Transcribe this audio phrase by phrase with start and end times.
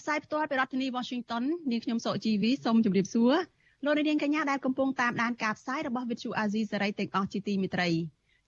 [0.00, 3.34] ផ្សាយផ្ទាល់ពីរដ្ឋធានី Washington នាងខ្ញុំសុកជីវីសូមជម្រាបសួរ
[3.84, 7.88] លោកនាងកញ្ញាដែលកំពុងតាមដានការផ្សាយរបស់ Vuthu Azizi Serai ទាំងអស់ជាទីមេត្រី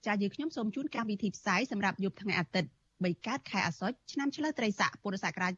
[0.05, 2.69] ចា៎យើងខ្ញុំសូមជូនកម្មវិធីផ្សាយសម្រាប់យប់ថ្ងៃអាទិត្យ
[2.99, 5.53] 3កើតខែអាសត់ឆ្នាំឆ្លូវត្រីស័កពុរសករាជ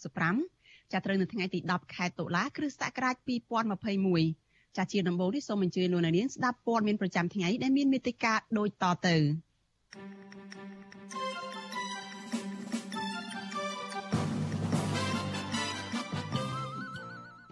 [0.00, 3.16] 2565ចាប់ត្រូវនៅថ្ងៃទី10ខែតុលាគ្រិស្តសករាជ
[3.96, 9.16] 2021ចាជាដំបូងនេះសូមអញ្ជើញលោកនាងស្ដាប់ព័ត៌មានប្រចាំថ្ងៃដែលមានមេត្តាដូចតទៅ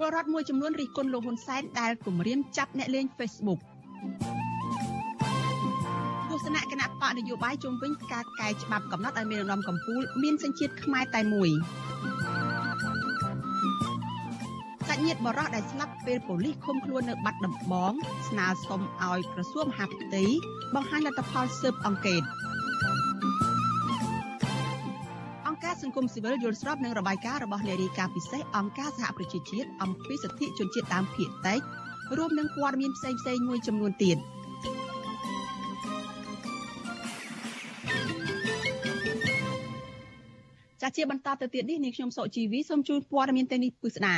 [0.05, 3.60] ពលរដ្ឋមួយចំនួនរិះគន់លោកហ៊ុនសែនដែលគម្រាមចាប់អ្នកលេង Facebook
[6.28, 11.50] ទស្សនៈគណៈបកនយោបាយជុំវិញការកែច្បាប់កំណត់ឲ្យមានរំកំពូលមានសញ្ជាតិខ្មែរតែមួយ
[14.88, 17.92] សាច់ញាតិបរោះដែលស្លាប់ពេលប៉ូលីសឃុំខ្លួននៅបាត់ដំបង
[18.28, 20.24] ស្នើសុំឲ្យក្រសួងមហាផ្ទៃ
[20.74, 22.22] បង្ហាញលទ្ធផលស៊ើបអង្កេត
[25.84, 31.60] សង្គមស៊ីវិលយល់ស្របនឹងរបាយការណ៍របស់នារីការពិសេសអង្គការសហប្រជាជាតិអំពីសិទ្ធិជនជាតិដើមភាគតិច
[32.16, 34.18] រួមនឹងព័ត៌មានផ្សេងៗមួយចំនួនទៀត។
[40.82, 44.16] ចាជាបន្តទៅទៀតនេះនាងខ្ញុំសុជីវីសូមជូនព័ត៌មានទាំងនេះពិស្ដា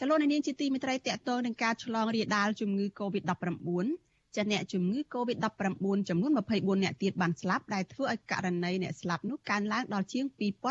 [0.00, 10.24] ចលនានាងជាទីមេត្រីតកតងនឹងការឆ្លងរាលដាលជំងឺ Covid-19 ចាអ្នកជំងឺ Covid-19 ចំនួន24អ្នកទៀតបានស្លាប់ដែលធ្វើឲ្យករណីអ្នកស្លាប់នោះកើនឡើងដល់ជាង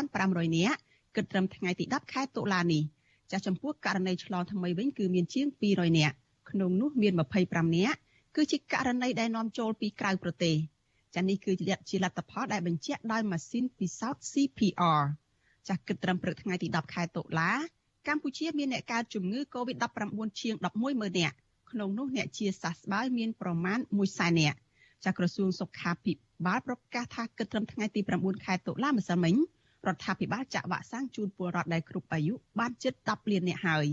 [0.06, 0.78] 2500នាក់
[1.16, 2.82] គិតត្រឹមថ្ងៃទី10ខែតុលានេះ
[3.30, 6.14] ចាស់ចំពោះករណីឆ្លងថ្មីវិញគឺមានជាង200នាក់
[6.50, 7.12] ក្នុងនោះមាន
[7.44, 7.98] 25នាក់
[8.36, 10.56] គឺជាករណីដែលនាំចូលពីក្រៅប្រទេស
[11.14, 11.52] ចានេះគឺ
[11.90, 15.02] ជាលទ្ធផលដែលបញ្ជាក់ដោយម៉ាស៊ីនពិសោធន៍ CPR
[15.68, 17.50] ចាស់គិតត្រឹមព្រឹកថ្ងៃទី10ខែតុលា
[18.06, 21.36] កម្ពុជាមានអ្នកកើតជំងឺ Covid-19 ជាង110,000នាក់
[21.72, 23.78] ក្នុងនោះអ្នកជាសះស្បើយមានប្រមាណ
[24.08, 24.58] 100,000នាក់
[25.04, 26.12] ចាស់ក្រសួងសុខាភិ
[26.46, 29.34] បាលប្រកាសថាគិតត្រឹមថ្ងៃទី9ខែតុលាម្សិលមិញ
[29.86, 33.86] រដ្ឋាភិបាលចាក់វ៉ាក់សាំងជូនពលរដ្ឋដែលគ្រប់អាយុបានជិត10លាននាក់ហើយ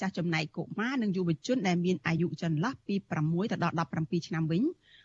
[0.00, 4.62] ចាស់ចំណែកកុមារនិងយុវជនដែលមានអាយុចន្លោះពី6ទៅដល់17ឆ្នាំវិញ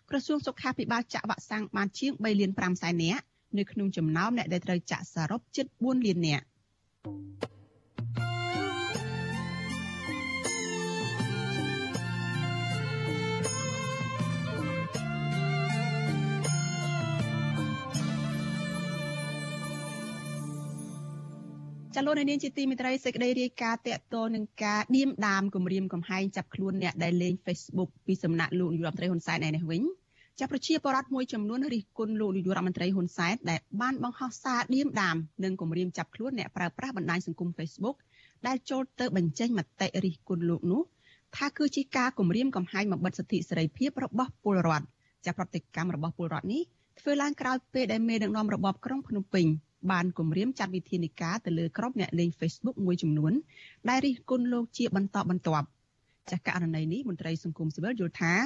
[0.10, 3.24] ក្រសួងសុខាភិបាលចាក់វ៉ាក់សាំងបានជាង3លាន5សែននាក់
[3.58, 6.46] នៅក្នុងចំណោមអ្នកដែលត្រូវចាក់សរុបជិត4លាននាក់
[21.96, 29.82] ចលនានាងជាទីមេត្រីសេចក្តីរាយការណ៍តកតនឹងការឌៀមដាមគម្រាមកំហែងចាប់ខ្លួនអ្នកដែលលេង Facebook ពីសំណាក់លោកនាយរដ្ឋមន្ត្រីហ៊ុនសែនឯនេះវិញ
[30.40, 37.96] ចាប់ប្រជាពលរដ្ឋមួយចំនួនរិះគន់លោកនាយករដ្ឋមន្ត្រីហ៊ុនសែនដែលបានបង្ហោះសារឌៀមដាមនិងគម្រាមចាប់ខ្លួនអ្នកប្រើប្រាស់បណ្ដាញសង្គម Facebook
[38.48, 40.82] ដែលចូលទៅបញ្ចេញមតិរិះគន់លោកនោះ
[41.36, 44.86] ថាគឺជាការគម្រាមកំហែងបំបិទសិទ្ធិសេរីភាពរបស់ពលរដ្ឋ
[45.26, 46.64] ចាប់ប្រតិកម្មរបស់ពលរដ្ឋនេះ
[47.00, 49.46] ធ្វើឡើងក្រោយពេលដែលមេដឹកនាំរបបក្រុងភ្នំពេញ
[49.92, 53.34] បានគម្រាមចាត់វិធានការទៅលើក្រុមអ្នកលេង Facebook មួយចំនួន
[53.90, 55.68] ដែលរិះគន់លោកជាបន្តបន្ទាប់
[56.30, 58.40] ចាស់ករណីនេះមន្ត្រីសង្គមស៊ីវិលយល់ថារ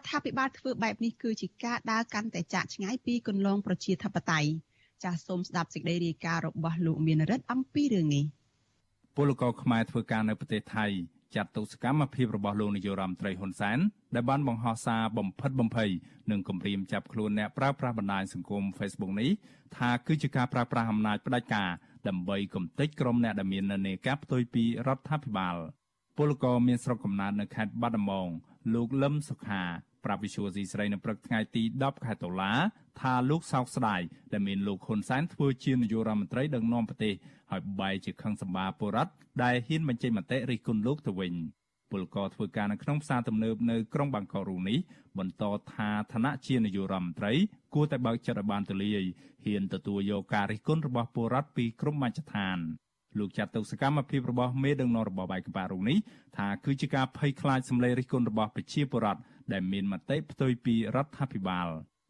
[0.00, 4.50] ដ្ឋាភិបាលធ្វើបែបនេះគឺជាការដើរកាន់តែចាក់ឆ្ងាយពីគន្លងប្រជាធិបតេយ្យ
[5.04, 8.24] ចាសសូមស្ដាប់សេចក្តីរាយការណ៍របស់លោកមានរិទ្ធអំពីរឿងនេះ
[9.16, 10.86] ពលករខ្មែរធ្វើការនៅប្រទេសថៃ
[11.34, 13.78] ចាត់ទុកសកម្មភាពរបស់លោកនាយរដ្ឋមន្ត្រីហ៊ុនសែន
[14.16, 15.90] ដែលបានបង្ហោះសារបំផិតបំភ័យ
[16.30, 19.30] និងគំរាមចាប់ខ្លួនអ្នកប្រើប្រាស់បណ្ដាញសង្គម Facebook នេះ
[19.76, 21.70] ថាគឺជាការប្រើប្រាស់អំណាចផ្ដាច់ការ
[22.08, 25.56] ដើម្បីគំទេចក្រុមអ្នកដែលមាននានាការផ្ទុយពីរដ្ឋាភិបាល
[26.16, 28.28] ពលករមានស្រុកកំណើតនៅខេត្តបាត់ដំបង
[28.74, 29.62] លោកលឹមសុខា
[30.04, 32.52] ប្រាប់វិសុវស៊ីស្រីនៅព្រឹកថ្ងៃទី10ខែតុលា
[33.00, 34.00] ថាលោកសោកស្ដាយ
[34.32, 37.14] ដែលមានលោកហ៊ុនសែនធ្វើជានាយករដ្ឋមន្ត្រីដឹកនាំប្រទេស
[37.50, 39.12] ហើយបែរជាខឹងសម្បាពលរដ្ឋ
[39.42, 41.34] ដែលហ៊ានបញ្ចេញមតិរិះគន់លោកទៅវិញ
[41.90, 44.78] ពលករធ្វើការនៅក្នុងផ្សារទំនើបនៅក្រុងបាងកករូនេះ
[45.18, 45.44] បន្ត
[45.74, 47.32] ថាឋានៈជានាយករដ្ឋមន្ត្រី
[47.74, 49.02] គួរតែបើកចិត្តឲ្យបានទូលាយ
[49.44, 52.58] ហ៊ានទទួលយកការរិះគន់របស់ពលរដ្ឋពីក្រុមបញ្ញដ្ឋាន
[53.18, 55.98] លោកចាត់ទុកសកម្មភាពរបស់មេដឹកនាំរបបឯកបៈរុងនេះ
[56.36, 59.20] ថាគឺជាការភ័យខ្លាចសម្លេងរិះគន់របស់ប្រជាពលរដ្ឋ
[59.52, 61.68] ដែលមានមតិផ្ទុយពីរដ្ឋាភិបាល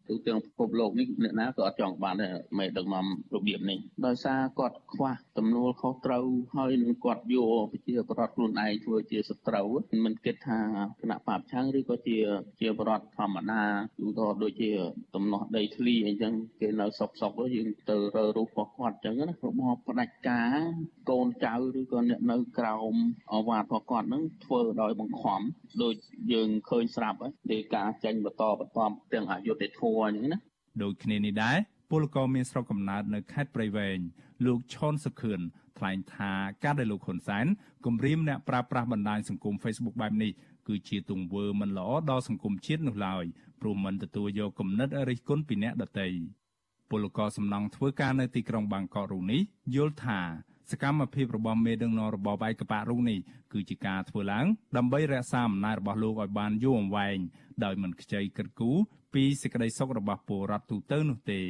[0.08, 6.24] ទូទាំងពិភពលោកនេះអ្នកណាក៏អត់ចង់បានដែរមេដឹកនាំរបៀបនេះដោយសារគាត់ខ្វះទំនួលខុសត្រូវ
[6.56, 9.68] ហើយនឹងគាត់យកប្រជាប្រដ្ឋខ្លួនឯងធ្វើជាសត្រូវ
[10.04, 10.60] មិនគិតថា
[11.00, 12.18] គណៈបព្វឆាំងឬក៏ជា
[12.60, 13.62] ជាប្រដ្ឋធម្មតា
[14.06, 14.70] ឬក៏ដូចជា
[15.14, 20.56] តំណោះដីធ្លីអីចឹងគេនៅសុកសុកយើងទៅរើរូបរបស់គាត់ចឹងណារបបផ្ដាច់ការ
[21.10, 22.94] កូនចៅឬក៏អ្នកនៅក្រោម
[23.34, 25.40] អវាទរបស់គាត់នឹងធ្វើដោយបង្ខំ
[25.82, 25.94] ដូច
[26.32, 27.18] យើងឃើញស្រាប់
[27.50, 28.78] ទេការចេញបន្តបន្ត
[29.12, 30.38] ទាំងអយុធធម៌អញ្ចឹងណា
[30.82, 31.56] ដូចគ្នានេះដែរ
[31.90, 33.98] ពលករមានស្រុកកំណើតនៅខេត្តព្រៃវែង
[34.46, 35.40] លោកឈុនសុខឿន
[35.78, 36.32] ថ្លែងថា
[36.64, 37.46] ការដែលលោកហ៊ុនសែន
[37.86, 40.32] គម្រាមអ្នកប្រើប្រាស់បណ្ដាញសង្គម Facebook បែបនេះ
[40.68, 43.24] គឺជាទង្វើមិនល្អដល់សង្គមជាតិនោះឡើយ
[43.60, 46.08] ព្រោះមិនទទួលយកគំនិតរិះគន់ពីអ្នកដទៃ
[46.90, 49.40] ពលករសំណង់ធ្វើការនៅទីក្រុងបាងកករូនេះ
[49.74, 50.20] យល់ថា
[50.70, 53.18] សកម្មភាពរបស់មេដឹកនាំរបបឯកបៈរុងនេះ
[53.52, 54.46] គឺជាការធ្វើឡើង
[54.76, 57.18] ដើម្បីរក្សាអំណាចរបស់លោកឲ្យបានយូរអង្វែង
[57.64, 58.78] ដោយមិនខ្ចីគិតគូរ
[59.16, 61.40] ពីសេចក្តីសុខរបស់ពលរដ្ឋទូទៅនោះទេ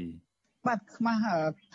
[0.66, 1.20] បាទខ្មាស់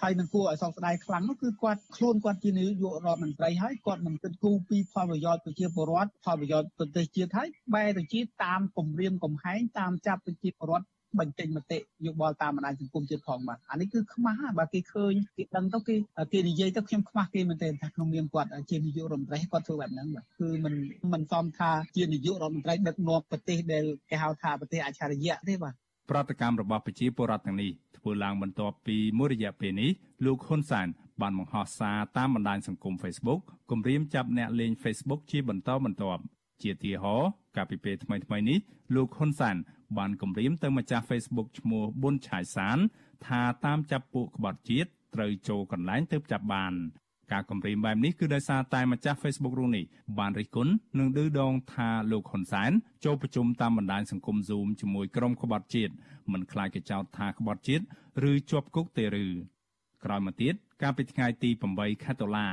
[0.01, 10.87] ហើយនឹងគួរឲ្យសោកស្ដាយខ្លាំងនោះគឺគាត់ខ្លួនគាត់ជានាយករដ្ឋមន្ត្រីហើយគាត់មិនគិតគូរពីផលប្រយោជន៍ប្រជាពលរដ្ឋផលប្រយោជន៍ប្រទេសជាតិហើយបែរទៅជាតាមគម្រាមកំហែងតាមចាប់ប្រជាពលរដ្ឋ
[11.19, 15.95] បញ្ចេញមតិយោបល់តាមបណ្ដាញសង្គមជាតិផងបាទអានេះគឺខ្មាស់បាទគេឃើញគេដឹងទៅគេ
[16.33, 20.73] គេនិយាយទៅខ្ញុំខ្មាស់គេមែនទេថាក្នុងនាមគាត់ជានាយករដ្ឋមន្ត្រីគាត់ធ្វើបែបហ្នឹងបាទគឺមិន
[21.13, 25.73] មិនសមថាជានាយករដ្ឋមន្ត្រីដឹកនាំប្រទេសដែលគេហៅថាប្រទេសអច្ឆរិយៈទេបាទ
[26.11, 29.91] ប្រតិកម្មរបស់ប្រជាពលរដ្ឋទាំងនេះធ្វើឡើងបន្ទាប់ពីមួយរយៈពេលនេះ
[30.25, 30.87] លោកហ៊ុនសែន
[31.21, 33.41] បានបង្ហោះសារតាមបណ្ដាញសង្គម Facebook
[33.71, 36.21] គម្រាមចាប់អ្នកលេង Facebook ជាបន្តបន្ទាប់
[36.61, 37.15] ជាទីហោ
[37.55, 38.57] កាលពីពេលថ្មីៗនេះ
[38.95, 39.55] លោកហ៊ុនសែន
[39.97, 42.77] បានគម្រាមទៅម្ចាស់ Facebook ឈ្មោះប៊ុនឆាយសាន
[43.27, 46.73] ថាតាមចាប់ពួកក្បត់ជាតិត្រូវចូលកន្លែងទៅចាប់បាន
[47.31, 49.85] ការគម្រាមបែបនេះគឺដោយសារតែម្ចាស់ Facebook រូបនេះ
[50.19, 52.71] បានរិះគន់និងឌឺដងថាលោកហ៊ុនសែន
[53.05, 55.93] ចូលប្រជុំតាមបណ្ដាញសង្គម Zoom ជាមួយក្រុមក្បត់ជាតិ
[56.31, 57.83] មិនខ្លាចគេចោទថាក្បត់ជាតិ
[58.29, 59.25] ឬជាប់គុកទេឬ
[60.05, 62.47] ក្រោយមកទៀតកាលពីថ្ងៃទី8ខែតុលា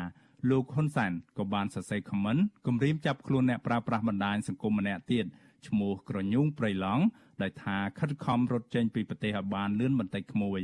[0.50, 2.36] លោកហ៊ុនសែនក៏បានសរសេរខមមិន
[2.66, 5.24] គម្រាមចាប់ខ្លួនអ្នកប្រើប្រាស់បណ្ដាញសង្គមម្នាក់ទៀត
[5.66, 7.04] ឈ្មោះក្រញូងព្រៃឡង់
[7.42, 10.62] ដែលថាខិតខំរត់ចេញពីប្រទេសឲ្យបានលឿនបន្តិចក្មួយ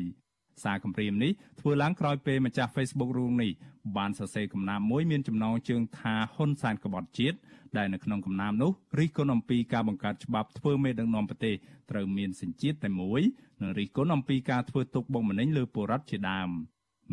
[0.62, 3.52] សារគម្រាមនេះធ្វើឡើងក្រោយពេលម្ចាស់ Facebook រូបនេះ
[3.96, 7.36] បានសរសេរកំណាព្យមួយមានចំណងជើងថាហ៊ុនសែនក្បត់ជាតិ
[7.76, 11.54] ដែលនៅក្នុងកំណាព្យនោះរិះគន់អំពីការបង្កើតច្បាប់ធ្វើមេដឹកនាំប្រទេស
[11.90, 13.22] ត្រូវមានសញ្ជាតិតែមួយ
[13.60, 16.48] និងរិះគន់អំពីការធ្វើទុកបុកម្នេញលើពលរដ្ឋជាដើម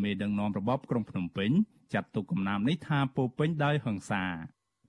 [0.03, 1.51] មេដឹកនាំរបបក្រុងភ្នំពេញ
[1.93, 4.23] ចាត់ទុកកំណាព្យនេះថាពោពេញដោយហិង្សា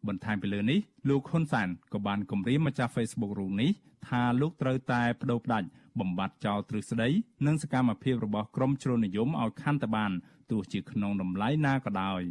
[0.08, 0.78] បន្ថែមពីលើនេះ
[1.08, 3.70] លោកហ៊ុនសែនក៏បានគម្រាមម្ចាស់ Facebook រូបនេះ
[4.08, 5.68] ថាលោកត្រូវតែបដូរផ្ដាច់
[6.00, 7.08] បំបត្តិចោលទ្រឹស្ដី
[7.46, 10.12] និងសកម្មភាពរបស់ក្រមជ្រុលនិយមឲ្យខាន់ទៅបាន
[10.50, 12.22] ទោះជាក្នុងតម្លៃណាក៏ដោយ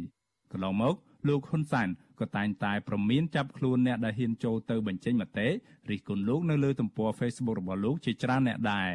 [0.52, 0.94] កន្លងមក
[1.28, 1.88] លោកហ៊ុនសែន
[2.20, 5.48] ក៏តែងតែប្រមានចាប់ខ្លួនអ្នកដែលហ៊ានចូលទៅបញ្ចេញមតិ
[5.90, 8.88] រិះគន់លោកនៅលើទំព័រ Facebook របស់លោកជាច្រើនអ្នកដែរ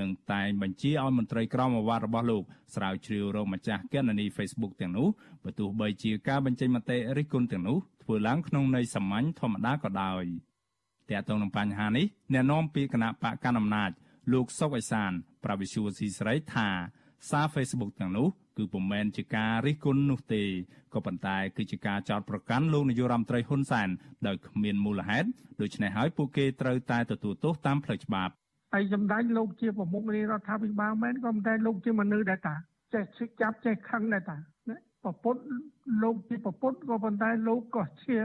[0.00, 2.42] និងតែងបញ្ជាឲ្យមន្ត្រីក្រមអាវ៉ាត់របស់លោក
[2.74, 5.08] ស្រាវជ្រាវរកម្ចាស់គណនី Facebook ទាំងនោះ
[5.44, 10.24] បើទោះបីជាការបញ្ចេញមតិរិះគន់ទាំងនោះ ធ្វើឡើងក្នុងន័យសាមញ្ញធម្មតាក៏ដោយ
[11.10, 13.90] តែទៅនឹងបញ្ហានេះអ្នកនាំពាក្យគណៈបកកណ្ដាលអំណាច
[14.32, 15.12] លោកសុកអេសាន
[15.44, 16.68] ប្រវិសុវស៊ីស្រីថា
[17.30, 20.42] សារ Facebook ទាំងនោះគឺពុំមែនជាការរិះគន់នោះទេ
[20.94, 23.88] ក៏ប៉ុន្តែគឺជាការចោទប្រកាន់លោកនាយរដ្ឋមន្ត្រីហ៊ុនសែន
[24.26, 25.28] ដោយគ្មានមូលហេតុ
[25.60, 28.32] ដូច្នេះហើយពួកគេត្រូវតែទទួលទោសតាមផ្លូវច្បាប់
[28.74, 32.54] ហើយសម្ដេចលោកជាប្រមុខរាជរដ្ឋាភិបាលមែនក៏ប៉ុន្តែលោកជាមនុស្សដែរតា
[32.94, 34.36] ចេះឈឹកចាប់ចេះខឹងដែរតា
[35.04, 35.36] ប្រពុត
[36.02, 38.16] លោកជាប្រពុតក៏ប៉ុន្តែលោកក៏ជា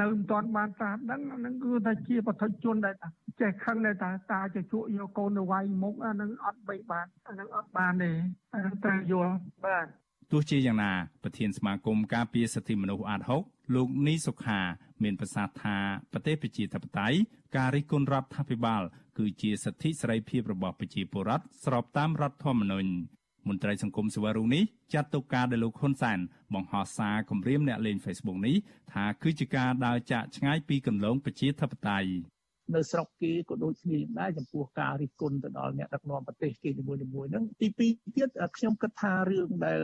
[0.00, 3.08] នៅមិនទាន់បានតាមដឹងហ្នឹងគឺថាជាបទជនដែរតា
[3.40, 8.10] ចេះខឹងដែរតាតាជាជក់យកកូនទៅវាយមុខអាហ្នឹងអត់បីបានអាហ្នឹងអត់បានទេ
[8.54, 9.34] អាហ្នឹងត្រូវយល់
[9.66, 9.86] បាទ
[10.32, 10.92] ទោះជាយ៉ាងណា
[11.22, 14.60] ប្រធានសមាគមការពារសិទ្ធិមនុស្សអាត6លោកនីសុខា
[15.02, 15.76] មានប្រសាសន៍ថា
[16.12, 17.18] ប្រទេសប្រជាធិបតេយ្យ
[17.56, 18.82] ការរិះគន់រដ្ឋាភិបាល
[19.18, 22.90] គឺជាសិទ្ធិសេរីភាពរបស់ប្រជាពលរដ្ឋស្របតាមរដ្ឋធម្មនុញ្ញ
[23.48, 26.18] មន្ត្រីសង្គមសវរុងនេះចាត់ទុកការដែលលោកហ៊ុនសែន
[26.54, 28.56] បង្ហោះសារគម្រាមអ្នកលេង Facebook នេះ
[28.92, 32.10] ថាគឺជាការដើរចាក់ឆ្ងាយពីគន្លងប្រជាធិបតេយ្យ
[32.74, 39.82] នៅស្រុកគេក៏ដូចគ្នាដែរចំពោះការរិះគន់ទៅដល់អ្នកដឹកនាំប្រទេសគេនីមួយៗហ្នឹងទីពីរទៀតខ្ញុំគិតថារឿងដែល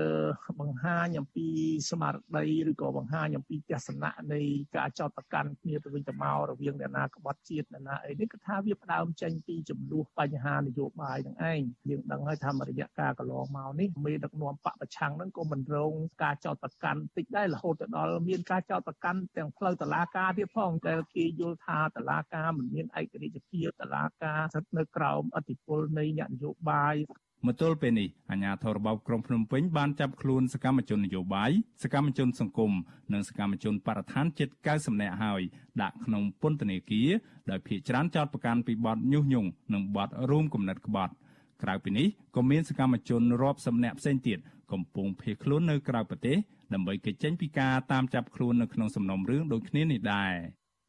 [0.61, 1.47] បង្ហាញអំពី
[1.91, 4.41] ស្មារតីឬក៏បង្ហាញអំពីទស្សនៈនៃ
[4.77, 15.93] ការចោទប្រកាន់គ្នាទៅវិញទៅមករវាងអ្នកណាក្បត់ជាតិអ្នកណាអីនេះគឺថាវាផ្ដើមចេញពីចំនួនបញ្ហានយោបាយនឹងឯងយើងដឹងហើយថារយៈកាលកន្លងមកនេះមេដឹកនាំបពប្រឆាំងហ្នឹងក៏មិនរង
[16.23, 26.97] ការចោទប្រកាន់តិចដែររហូតទៅដល់មានការចោទប្រកាន់ទាំងផ្លូវតុលាការទៀតផងតែគេយល់ថាតុលាការមិនមានឯករាជ្យភាពតឡាការស្ថិតនៅក្រោមអធិបុលនៃអ្នកនយោបាយ
[27.47, 31.51] មកទល់ពេលនេះអាជ្ញាធររបបក្រុងភ្នំពេញបានចាប់ខ្លួនសកម្មជននយោបាយ
[31.83, 32.73] សកម្មជនសង្គម
[33.13, 35.43] និងសកម្មជនបរិស្ថានជិត90នាក់ហើយ
[35.83, 37.09] ដាក់ក្នុងពន្ធនាគារ
[37.51, 41.13] ដោយភ ieck ច្រើនចោតប្រកាន់ពីបទញុះញង់និងបទរួមគំនិតក្បត់
[41.63, 42.07] ក្រៅពីនេះ
[42.37, 44.39] ក៏មានសកម្មជនរាប់សិបនាក់ផ្សេងទៀត
[44.73, 46.37] កំពុងភៀសខ្លួននៅក្រៅប្រទេស
[46.73, 50.35] ដើម្បីគេចចេញពីការតាមចាប់ខ្លួននៅក្នុងសំណុំរឿងដូចគ្នានេះដែរ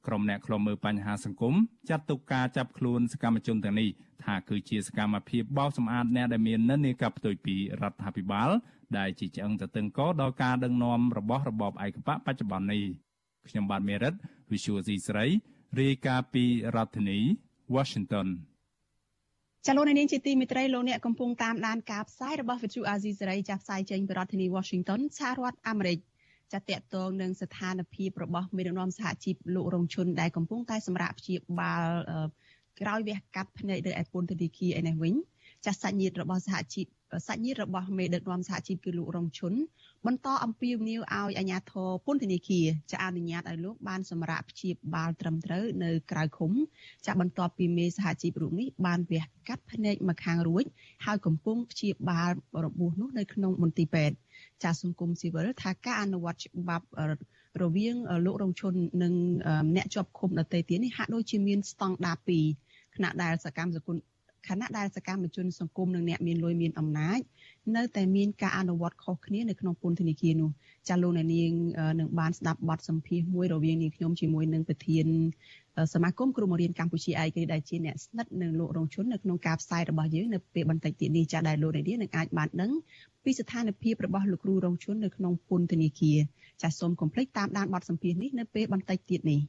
[0.07, 1.55] ក្រុមអ្នកខ្លំមើលបញ្ហាសង្គម
[1.89, 3.89] ចាត់ទុកការចាប់ខ្លួនសកម្មជនទាំងនេះ
[4.23, 8.49] ថាគឺជាសកម្មភាពបោសសម្អាតអ្នកដែលមាននិន្នាការផ្ទុយពីរដ្ឋាភិបាល
[8.97, 12.83] ដែលជាឆ្អឹងទៅតឹងកដល់ការដឹកនាំរបស់របបឯកបកបច្ចុប្បន្ននេះ
[13.47, 14.13] ខ្ញុំបាទមេរិត
[14.51, 15.25] Visual C ស្រី
[15.81, 16.43] រាយការណ៍ពី
[16.75, 17.19] រដ្ឋធានី
[17.75, 18.27] Washington
[19.67, 25.99] ចលនានាងជាទីមេត្រីលោកអ្នកកំពុងតាមដានការផ្សាយរបស់ Visual Asia សេរីចាស់ផ្សាយចេញពីរដ្ឋធានី Washington សហរដ្ឋអាមេរិក
[26.53, 31.83] ចាតកតងនឹងស្ថានភាពរបស់មេដឹកនាំសហជីពលោករងឈុនដែលកំពុងតែសម្រាប់ព្យាបាល
[32.81, 35.13] ក្រោយវះកាត់ភ្នែកនៅឯពន្ធនាគារឯនេះវិញ
[35.65, 36.87] ចាស់សាច់ញាតិរបស់សហជីព
[37.27, 39.53] សាច់ញាតិរបស់មេដឹកនាំសហជីពគឺលោករងឈុន
[40.05, 46.51] បន្តអំពាវនាវឲ្យអាជ្ញាធរពន្ធនាគារចាអនុញ្ញាតឲ្យលោកបានសម្រាកព្យាបាលត្រឹមត្រូវនៅក្រៅឃុំ
[47.05, 50.63] ចាបន្ទាប់ពីមេសហជីពរូបនេះបានវះកាត់ភ្នែកម្ខាងរួច
[51.05, 52.31] ហើយកំពុងព្យាបាល
[52.65, 54.15] របួសនោះនៅក្នុងមន្ទីរពេទ្យ
[54.63, 56.85] ចាសង្គមស៊ីវិលថាការអនុវត្តច្បាប់
[57.63, 58.73] រវាងលោករងឈុន
[59.03, 59.13] និង
[59.75, 62.45] អ្នកជាប់ឃុំដទៃទៀតនេះហាក់ដូចជាមានស្តង់ដារពីរ
[62.95, 63.97] ខណៈដែលសកម្មសគុណ
[64.47, 67.19] ខណៈដែលសកម្មជនសង្គមនិងអ្នកមានលុយមានអំណាច
[67.75, 70.49] នៅតែមានការអនុវត្តខុសគ្នានៅក្នុងពន្ធនាគារនោះ
[70.89, 71.51] ចាលោកអ្នកនាង
[71.99, 75.05] នឹងបានស្ដាប់បទសម្ភាសន៍មួយរវាងនាងខ្ញុំជាមួយនឹងប្រធាន
[75.93, 82.71] សមាគមគ្រូបង្រៀនកម្ពុជាឯកដែលជាអ្នកស្និទ្ធនឹងលោករងជននៅក្នុងការផ្សាយរបស់យើងនៅពេលបន្តិចទៀតនេះចាដែលលោកអ្នកនាងនឹងអាចបានដឹង
[83.23, 86.17] ពីស្ថានភាពរបស់លោកគ្រូរងជននៅក្នុងពន្ធនាគារ
[86.61, 89.39] ចាសូមកុំភ្លេចតាមដានបទសម្ភាសន៍នេះនៅពេលបន្តិចទៀតនេះ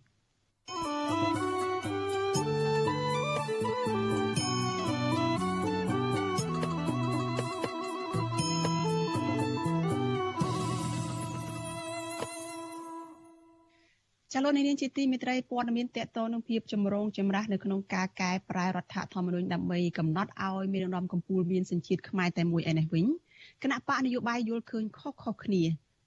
[0.71, 1.50] thank you
[14.35, 23.07] ចលនានាងជាទីមេត្រីព័ត៌មានតកតនឹងភាពចម្រូងចម្រាសនៅក្នុងការកែប្រែរដ្ឋធម្មនុញ្ញដើម្បីកំណត់ឲ្យមានរំកំពូលមានសញ្ជាតិខ្មែរតែមួយឯនេះវិញ
[23.63, 25.63] គណៈបកនយោបាយយល់ឃើញខុសៗគ្នា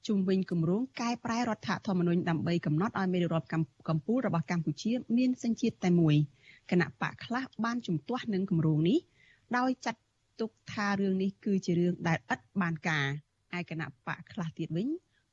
[0.08, 3.48] ជុំវិញគម្រោងកែប្រែរដ្ឋធម្មនុញ្ញដើម្បីកំណត់ឲ្យមានរដ្ឋ
[3.90, 6.16] កំពូលរបស់កម្ពុជា មានសញ្ជាតិតែមួយ
[6.72, 9.00] គណៈបកខ្លះបានជំទាស់នឹងគម្រោងនេះ
[9.58, 10.02] ដោយចាត់
[10.40, 13.08] ទុកថារឿងនេះគឺជារឿងដែលឥតបានការ
[13.58, 14.88] ឯគណៈបកខ្លះទៀតវិញ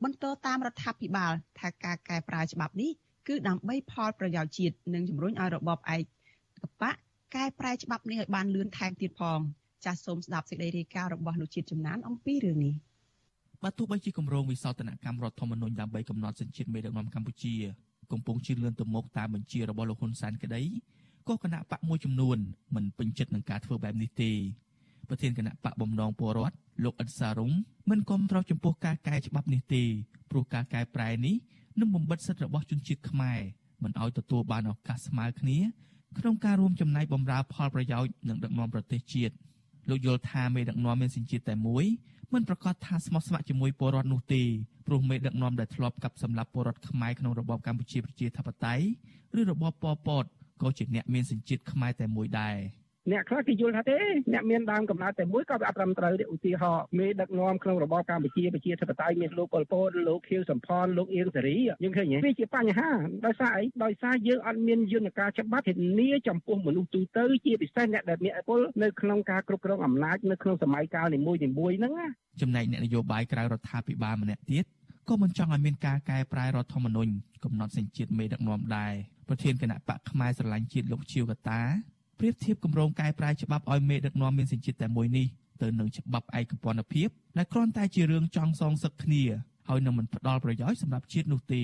[0.05, 2.91] បន្តតាមរដ្ឋាភិបាលថាការកែប្រែច្បាប់នេះ
[3.29, 6.03] គឺដើម្បីផលប្រយោជន៍ជាតិនិងជំរុញឲ្យរបបឯក
[6.83, 6.97] បក
[7.37, 9.41] កែប្រែច្បាប់នេះឲ្យបានលឿនថែមទៀតផង
[9.85, 12.75] ចាសសូមស្ដាប់សេចក្តីរាយការណ៍របស់លោកជាតិចំណានអំពីរឿងនេះ
[13.63, 17.55] បាទទោះបីជាគម្រោងវិសោធនកម្មរដ្ឋធម្មនុញ្ញដើម្បីកំណត់សញ្ជាតិមេដឹកនាំកម្ពុជា
[18.13, 20.63] កំពុងជឿនលឿនទៅមុខតាមបញ្ជារបស់លោកហ៊ុនសែនក្តី
[21.29, 22.39] ក៏គណៈបកមួយចំនួន
[22.75, 24.31] មិនពេញចិត្តនឹងការធ្វើបែបនេះទេ
[25.09, 27.53] ប្រធានគណៈបកបំណងពលរដ្ឋលោកអ៊ិតសារុង
[27.91, 29.83] មិនគាំទ្រចំពោះការកែច្បាប់នេះទេ
[30.31, 31.37] ព្រោះការកែប្រែនេះ
[31.81, 33.41] នឹងបំបិទសិទ្ធិរបស់ជនជាតិខ្មែរ
[33.83, 35.59] មិនឲ្យទទួលបានឱកាសស្មើគ្នា
[36.19, 39.35] ក្នុងការរួមចំណែកបម្រើផលប្រយោជន៍និងដឹកនាំប្រទេសជាតិ
[39.89, 41.85] លោកយល់ថាមេដឹកនាំមានសញ្ជាតិតែមួយ
[42.35, 44.43] មិនប្រកាសថាស្មោះស្ម័គ្រជាមួយពលរដ្ឋនោះទេ
[44.87, 48.85] ព្រោះមេដឹកនាំដែលធ្លាប់កាប់សម្លាប់ពលរដ្ឋខ្មែរក្នុងរបបកម្ពុជាប្រជាធិបតេយ្យ
[49.39, 50.25] ឬរបបប៉ុលពត
[50.63, 52.57] ក៏ជាអ្នកមានសញ្ជាតិខ្មែរតែមួយដែរ។
[53.09, 53.99] អ្នកខ្លះគេយល់ថាទេ
[54.33, 62.91] អ្នកមានដើមកំណើតតែមួយក៏វាអត់ត្រឹមត្រូវទេឧទាហរណ៍មេដឹកនាំក្នុងរបបកម្ពុជាប្រជាធិបតេយ្យមានលោកប៉ុលពតលោកខៀវសំផនលោកអៀងសេរីយើងឃើញវាជាបញ្ហា
[63.27, 72.09] ដោយសារអីដោយសារយើងអត់មានយន្តការច្បាប់ធានាចំពោះមនុស្សទូទៅជាពិសេសអ្នកដែលមានអពលនៅក្នុងការគ្រប់គ្រងអំណាចនៅក្នុងសម័យកាលនីមួយៗហ្នឹងណា
[72.41, 74.65] ចំណែកអ្នកនយោបាយក្រៅរដ្ឋាភិបាលម្នាក់ទៀត
[75.09, 77.13] ក៏មិនចង់ឲ្យមានការកែប្រែរដ្ឋធម្មនុញ្ញ
[77.45, 78.93] កំណត់សញ្ជាតិមេដឹកនាំដែរ
[79.29, 81.61] ប្រធានគណៈបកផ្នែកស្រឡាញ់ជាតិលោកជាវកតា
[82.21, 85.27] ប្រៀបធៀបគម្រោងកែប្រែច្បាប់ឲ្យមេដឹកនាំមានសញ្ជាតិតែមួយនេះ
[85.63, 89.23] ទៅនឹងច្បាប់ឯកពន្ធភាពដែលគ្រាន់តែជារឿងចង់សងសឹកគ្នា
[89.69, 91.63] ហើយនឹងមិនផ្ដល់ប្រយោជន៍សម្រាប់ជាតិនោះទេ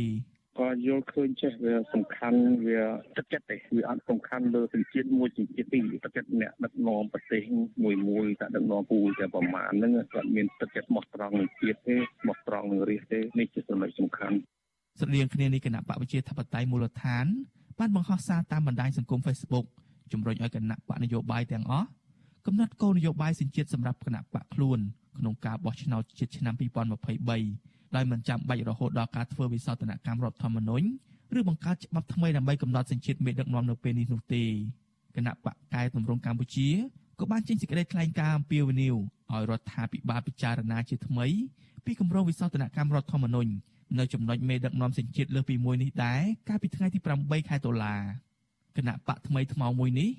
[0.61, 2.81] ក៏យល់ឃើញចេះវាសំខាន់វា
[3.17, 7.43] ទឹកចិត្តទេវាអត់សំខាន់លើសញ្ជាតិមួយសញ្ជាតិពីរទឹកចិត្តអ្នកដឹកនាំប្រទេស
[7.85, 14.37] មួយមួយតែដឹកនាំពូតែប្រមាណហ្នឹងគាត់មានទឹកចិត្តស្មោះត្រង់នឹងជាតិទេស្មោះត្រង់នឹងរាជទេនេះជាចំណុចសំខាន់
[15.01, 17.27] ស្រដៀងគ្នានេះគណៈបកប្រជាធិបតេយ្យមូលដ្ឋាន
[17.79, 19.67] បានបង្ហោះសារតាមបណ្ដាញសង្គម Facebook
[20.13, 21.87] ជំរុញឲ្យគណៈបកនយោបាយទាំងអស់
[22.47, 24.79] កំណត់គោលនយោបាយសញ្ជាតិសម្រាប់គណៈបកខ្លួន
[25.19, 26.55] ក្នុងការបោះឆ្នោតជាតិឆ្នាំ
[27.21, 30.87] 2023ដោយមិនចាំបាច់រហូតដល់ការធ្វើវិសោធនកម្មរដ្ឋធម្មនុញ្ញ
[31.39, 34.45] ឬបង្កើតច្បាប់ថ្មីដើម្បីកំណត់សញ្ជាតិមេដឹកនាំនៅពេលនេះនោះទេ
[35.17, 36.69] គណៈបកកែតម្រង់កម្ពុជា
[37.19, 38.97] ក៏បានចេញសេចក្តីថ្លែងការណ៍អំពាវនាវ
[39.33, 41.27] ឲ្យរដ្ឋាភិបាលពិចារណាជាថ្មី
[41.85, 43.51] ពីគម្រោងវិសោធនកម្មរដ្ឋធម្មនុញ្ញ
[43.99, 47.95] នៅចំណុចមេដឹកនាំសញ្ជាតិលើសពីមួយនេះដែរកាលពីថ្ងៃទី8ខែតុលា
[48.76, 50.11] គណៈបកថ្មីថ្មោងមួយនេះ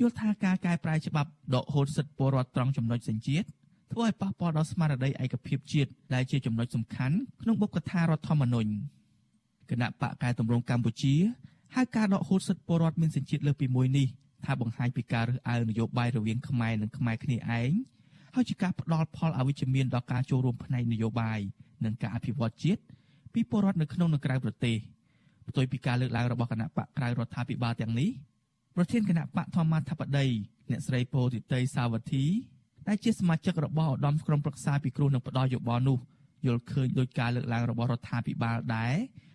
[0.00, 3.46] យល់ថាការកែប្រែច្បាប់ដកហូតសិទ្ធិពលរដ្ឋត្រង់ចំណុចសញ្ជាតិ
[3.92, 8.70] ធ្វើឲ្យប៉ះពាល់ដល់ស្មារតីឯកភាពជាតិដែលជាចំណុចសំខាន់ក្នុងបុព្វកថារដ្ឋធម្មនុញ្ញ
[9.70, 11.14] គណៈបកកែតម្រង់កម្ពុជា
[11.74, 14.06] ហៅការដកហូតសិទ្ធិពលរដ្ឋមានសញ្ជាតិលើសពីមួយនេះ
[14.44, 17.70] ថាបង្ហាញពីការរើសអើងនយោបាយរវាងខ្មែរនិងខ្មែរគ្នាឯង
[18.34, 21.40] ហើយជាការផ្ដល់ផលអវិជ្ជមានដល់ការចូលរួមផ្នែកនយោបាយ
[21.84, 22.82] និងការអភិវឌ្ឍជាតិ
[23.32, 24.76] ពីពលរដ្ឋនៅក្នុងនិងក្រៅប្រទេស
[25.48, 28.10] ផ្ទុយពីការលើកឡើងរបស់គណៈបកក្រៅរដ្ឋាភិបាលទាំងនេះ
[28.76, 30.26] ប្រធានគណៈបកធម្មធិបតី
[30.70, 32.24] អ្នកស្រីពោធិតីសាវធី
[32.88, 35.98] ដែលជាសមាជិករបស់ឧត្តមក្រុមប្រឹក្សាពិគ្រោះនឹងផ្ដល់យោបល់នោះ
[36.46, 38.94] យល់ឃើញដោយការលើកឡើងរបស់រដ្ឋាភិបាលដែរ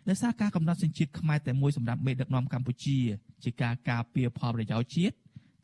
[0.10, 2.98] ដោយសារការកំណត់សញ្ជាតិខ្មែរតែមួយសម្រាប់មេដឹកនាំកម្ពុជា
[3.44, 5.16] ជាការការពារផលប្រយោជន៍ជាតិ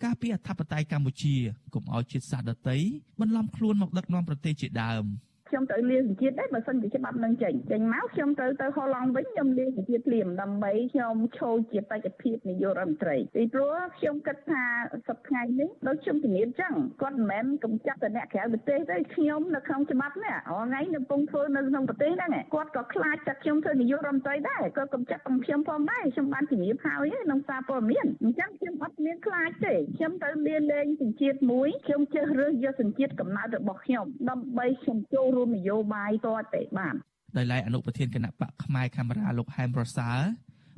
[0.03, 1.35] ការពារអធិបតេយ្យកម្ពុជា
[1.73, 2.77] កុំឲ្យជាតិសាសន៍ដទៃ
[3.19, 5.03] បន្លំខ្លួនមកដឹកនាំប្រទេសជាដើម។
[5.55, 14.63] ខ្ញុំត្រូវលាសញ្ជាតិដែរបើសិនជាច្បាប់នឹងចេញចេញមកខ្ញុំត្រូវទៅហូឡង់វិញខ្ញុំលាសញ្ជាតិភ្លាមដើម្បីខ្ញុំចូលជាបេក្ខភាពនាយករដ្ឋមន្ត្រីពីព្រោះខ្ញុំគិតថា
[15.07, 36.95] សប្តាហ៍នេះដូចខ្ញុំជំនាញចឹងគាត់មិនមែនកំចាត់តែអ្នកក្រៅប្រទេសទេខ្ញុំនៅក្នុងច្បាប់នេះអងថ្ងៃនៅកំពុងធ្វើនៅក្នុងប្រទេសហ្នឹងគាត់ក៏ខ្លាចតែខ្ញុំធ្វើនាយករដ្ឋមន្ត្រីដែរគាត់កំចាត់ទាំងខ្ញុំផងដែរខ្ញុំបានជំរាបហើយក្នុងសារព័ត៌មានអញ្ចឹងខ្ញុំអត់មានខ្លាចទេខ្ញុំទៅលាលែងសញ្ជាតិមួយខ្ញុំចេះរើសយកសញ្ជាតិកំណើតរបស់ខ្ញុំដើម្បីខ្ញុំចូលរួមនយោបាយតទៅបាន
[37.37, 40.11] ដោយឡែកអនុប្រធានគណៈបកផ្នែកកាមេរ៉ាលោកហែមរសើ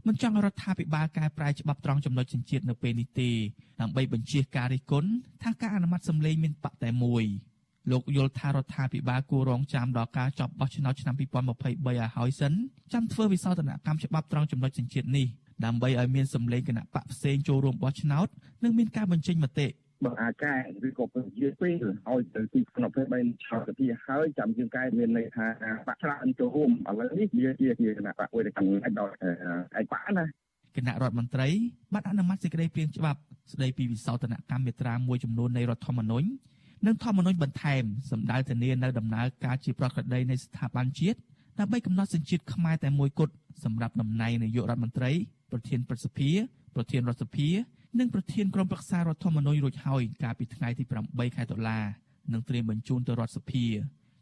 [0.07, 3.29] មិនចង់រដ្ឋាភិបាលកែប្រែច្បាប់ត្រង់ចំណុចចិញ្ចៀតនៅពេលនេះទេ
[3.81, 5.09] ដើម្បីបញ្ជាការរិះគន់
[5.43, 7.23] ថាការអនុម័តសម្លេងមានបកតែមួយ
[7.91, 12.53] លោកយល់ថារដ្ឋាភិបាលគួររងចាំដល់ការចប់បោះឆ្នោតឆ្នាំ2023ឲ្យហើយសិន
[12.93, 15.27] ចាំធ្វើវិសោធនកម្មច្បាប់ត្រង់ចំណុចចិញ្ចៀតនេះ
[15.65, 18.27] ដើម្បីឲ្យមានសម្លេងគណៈបកផ្សេងចូលរួមបោះឆ្នោត
[18.63, 19.67] និងមានការបញ្ចេញមតិ
[20.05, 20.53] បើអាចកែ
[20.87, 21.73] ឬក៏ពឹងជាពេល
[22.09, 25.45] ឲ្យទៅទីក្នុងពេល3ឆោតទីហើយចាំយើងកែមានន័យថា
[25.87, 29.13] បាក់ច្រើនចូលរួមឥឡូវនេះវាជាជាគណៈបកមួយដែលកំណត់ដល់
[29.79, 30.25] ឯកបកណា
[30.75, 31.47] គណៈរដ្ឋមន្ត្រី
[31.93, 33.19] បានអនុម័តសេចក្តីព្រាងច្បាប់
[33.51, 36.27] ស្តីពីវិសោធនកម្មមេត្រាមួយចំនួននៃរដ្ឋធម្មនុញ្ញ
[36.85, 41.17] និងធម្មនុញ្ញបន្ថែមសម្ដៅធានានៅដំណើរការជាប្រក្រតីនៃស្ថាប័នជាតិ
[41.59, 45.11] ដើម្បីកំណត់សញ្ជាតិខ្មែរតែមួយគត់សម្រាប់តំណែងនាយករដ្ឋមន្ត្រី
[45.51, 46.31] ប្រធានប្រសិទ្ធិ
[46.75, 47.49] ប្រធានរដ្ឋសភា
[47.99, 51.79] និងប្រធានក្រុមប្រឹក្សារដ្ឋធម្មនុញ្ញរួចហើយកាលពីថ្ងៃទី8ខែតុលា
[52.33, 53.65] និងត្រៀមបញ្ជូនទៅរដ្ឋសភា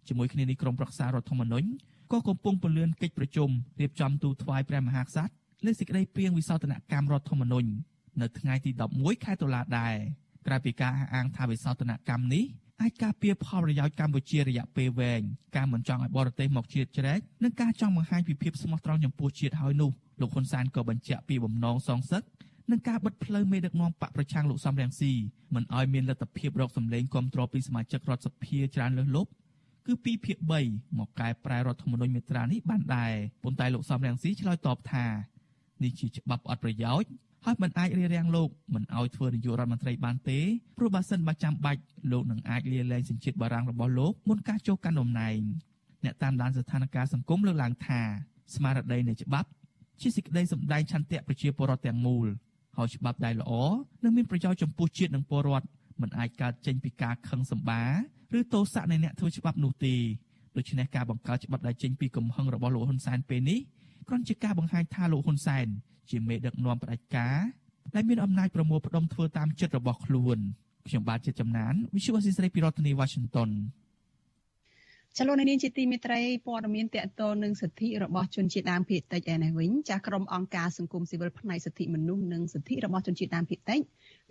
[0.07, 1.67] ជាមួយគ្នានេះក្រុមប្រឹក្សារដ្ឋធម្មនុញ្ញ
[2.11, 5.33] ក៏កំពុងពន្យាកិច្ចប្រជុំរៀបចំទូថ្វាយព្រះមហាក្សត្រ
[5.65, 7.69] លើសេចក្តីព្រាងវិសោធនកម្មរដ្ឋធម្មនុញ្ញ
[8.21, 9.95] នៅថ្ងៃទី11ខែតុលាដែរ
[10.47, 12.45] ក្រៅពីការអះអាងថាវិសោធនកម្មនេះ
[12.81, 15.21] អាចការពារផលប្រយោជន៍កម្ពុជារយៈពេលវែង
[15.55, 22.23] ការមិនចង់ឲ្យបរទេសមកជាតិជ្រែកនិងការចង់បង្ហាញពីភាពស្មោះត្រង់ចំពោះជាតិហើយនោះលោកហ៊ុនសែនក៏បញ្ជាក់ពីបំណងសងសឹក
[22.71, 25.11] និងការបិទផ្លូវមេដឹកនាំបកប្រឆាំងលោកសំរងស៊ី
[25.55, 29.29] មិនឲ្យមានលទ្ធភាពរកសម្លេងគ្រប់គ្រងពីសមាជិករដ្ឋសភាច្រើនលើសលប់
[29.85, 35.05] គឺពីភាគ3មកកែប្រែរដ្ឋធម្មនុញ្ញមេត្រានេះបានដែរប៉ុន្តែលោកសំរងស៊ីឆ្លើយតបថា
[35.83, 37.09] នេះជាច្បាប់អត់ប្រយោជន៍
[37.45, 40.39] ហើយមិនអាចរារាំងលោកមិនឲ្យធ្វើនាយករដ្ឋមន្ត្រីបានទេ
[40.77, 45.39] ព្រោះបើសិនបើចាំបាច់លោកនឹងអាចលាលែងសញ្ជាតិបារាំងរបស់លោកមុនការចូលកាន់តំណែង
[46.03, 48.01] អ្នកតាមដានស្ថានភាពសង្គមលើកឡើងថា
[48.55, 49.49] ស្មារតីនៃច្បាប់
[50.01, 52.27] ជាសេចក្តីសម្ដែងឆន្ទៈប្រជាពលរដ្ឋទាំងមូល
[52.77, 53.51] ហើយច្បាប់ដែលល្អ
[54.03, 55.67] និងមានប្រយោជន៍ចំពោះជាតិនិងពលរដ្ឋ
[56.01, 57.91] មិនអាចកើតចេញពីការខឹងសម្បារ
[58.37, 59.95] ឬទោសៈនៃអ្នកធ្វើច្បាប់នោះទេ
[60.57, 63.59] ដូច្នេះការបង្កើតច្បាប់ដែលចេញពីកំហឹងរបស់លោកហ៊ុនសែនពេលនេះ
[64.07, 65.67] គ្រាន់ជាការបង្ហាញថាលោកហ៊ុនសែន
[66.09, 67.39] ជាមេដឹកនាំផ្ដាច់ការ
[67.95, 70.37] ដែលមានអំណាចប្រមូលផ្ដុំធ្វើតាមចិត្តរបស់ខ្លួន
[70.87, 73.49] ខ្ញុំបាទជាចំណាន Visual Assisray ពីរដ្ឋធានី Washington
[75.19, 83.79] ចលនានាងជាទីមេត្រីព័ត៌មានតកតនឹងសិទ្ធិរបស់ជនជាតិដើមភាគតិចឯនេះវិញចាស់ក្រុមអង្គការសង្គមស៊ីវិលផ្នែកសិទ្ធិមនុស្សនិងសិទ្ធិរបស់ជនជាតិដើមភាគតិច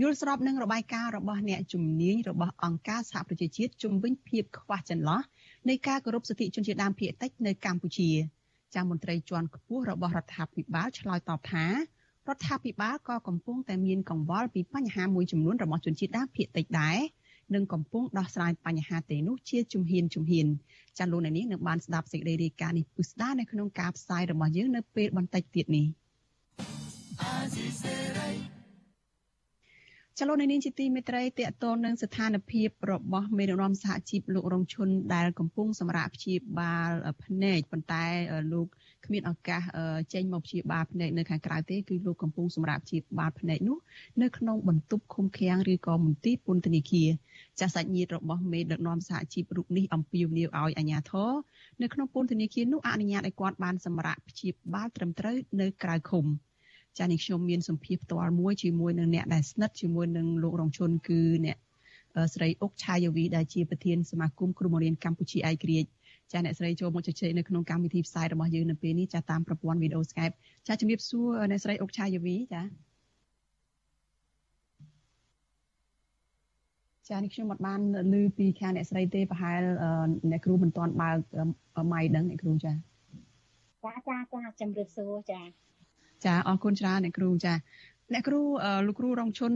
[0.02, 5.20] យល់ស្របនឹងរបាយការណ៍របស់អ្នកជំនាញរបស់អង្គការសហប្រជាជាតិជំវិញភាពខ្វះចន្លោះ
[5.68, 8.10] នៃការគោរពសិទ្ធិជនជាតិដើមភាគតិចនៅកម្ពុជា
[8.74, 11.66] ចាស់មន្ត្រីជាន់ខ្ពស់របស់រដ្ឋាភិបាលឆ្លើយតបថា
[12.28, 16.98] រដ្ឋាភិបាលក៏កំពុងតែមានកង្វល់ពីបញ្ហាមួយចំនួនរបស់ជនជាតិដើមភាគតិចដែរ
[17.54, 20.46] និងកំពុងដោះស្រាយបញ្ហាទេនោះជាជំហានជំហាន
[20.98, 25.86] ចាលោកអ្នកនាងនឹងបានស្ដាប់សេចក្តីរាយការណ៍នេះពុស្ដានៅក្នុងការផ្សាយរបស់យើងនៅពេលបន្តិចទៀតនេះ
[30.18, 36.90] ចលនានាងជាទីមេត្រីតកតននឹងស្ថានភាពរបស់មេដឹកនាំសហជីពលោករងឈុនដែលកំពុងសម្រាប់ព្យាបាល
[37.24, 38.04] ភ្នែកប៉ុន្តែ
[38.52, 38.68] លោក
[39.04, 39.62] គ្មានឱកាស
[40.12, 43.78] ចេញមកព្យាបាលភ្នែកនៅខាងក្រៅទេគឺលោកកំពុងសម្រាប់ព្យាបាលភ្នែកនោះ
[44.22, 47.08] នៅក្នុងបន្ទប់ឃុំឃាំងឬក៏មន្ទីរពន្ធនាគារ
[47.60, 51.30] ចាស់សាច់ញាតិរបស់មេដឹកនាំសហជីពរូបនេះអំពាវនាវឲ្យអាជ្ញាធរ
[51.82, 56.24] នៅក្នុងពន្ធនាគារនោះអនុញ្ញាតឲ្យគាត់បានសម្រាប់ព្យាបាលត្រឹមត្រូវនៅក្រៅឃុំ
[56.98, 61.58] ចានេះខ្ញុំមានសម្ភារផ្ទាល់មួយជាមួយនឹងអ្នកដែលស្និទ្ធជាមួយនឹងលោករងជនគឺអ្នក
[62.34, 65.90] ស្រីអុកឆាយាវីដែលជាប្រធានសមាគមគ្រូបង្រៀនកម្ពុជាឯករាជ្យ
[66.34, 70.34] ចាអ្នកស្រីចូលមកជជែកនៅក្នុងកម្មវិធីផ្សាយរបស់យើងនៅពេលនេះចាតាមប្រព័ន្ធវីដេអូ Skype
[70.66, 72.62] ចាជំរាបសួរអ្នកស្រីអុកឆាយាវីចា
[77.08, 77.80] ចានេះខ្ញុំអត់បាន
[78.12, 79.62] ឮពីខាងអ្នកស្រីទេប្រហែល
[80.30, 81.16] អ្នកគ្រូមិនទាន់បើក
[81.92, 82.72] ម៉ៃដឹងអ្នកគ្រូចា
[83.84, 85.40] ចាចាចាជំរាបសួរចា
[86.24, 87.54] ចាអរគុណច្រើនអ្នកគ្រូចា
[88.12, 88.42] អ្នកគ្រូ
[88.86, 89.52] លោកគ្រូរងឈុន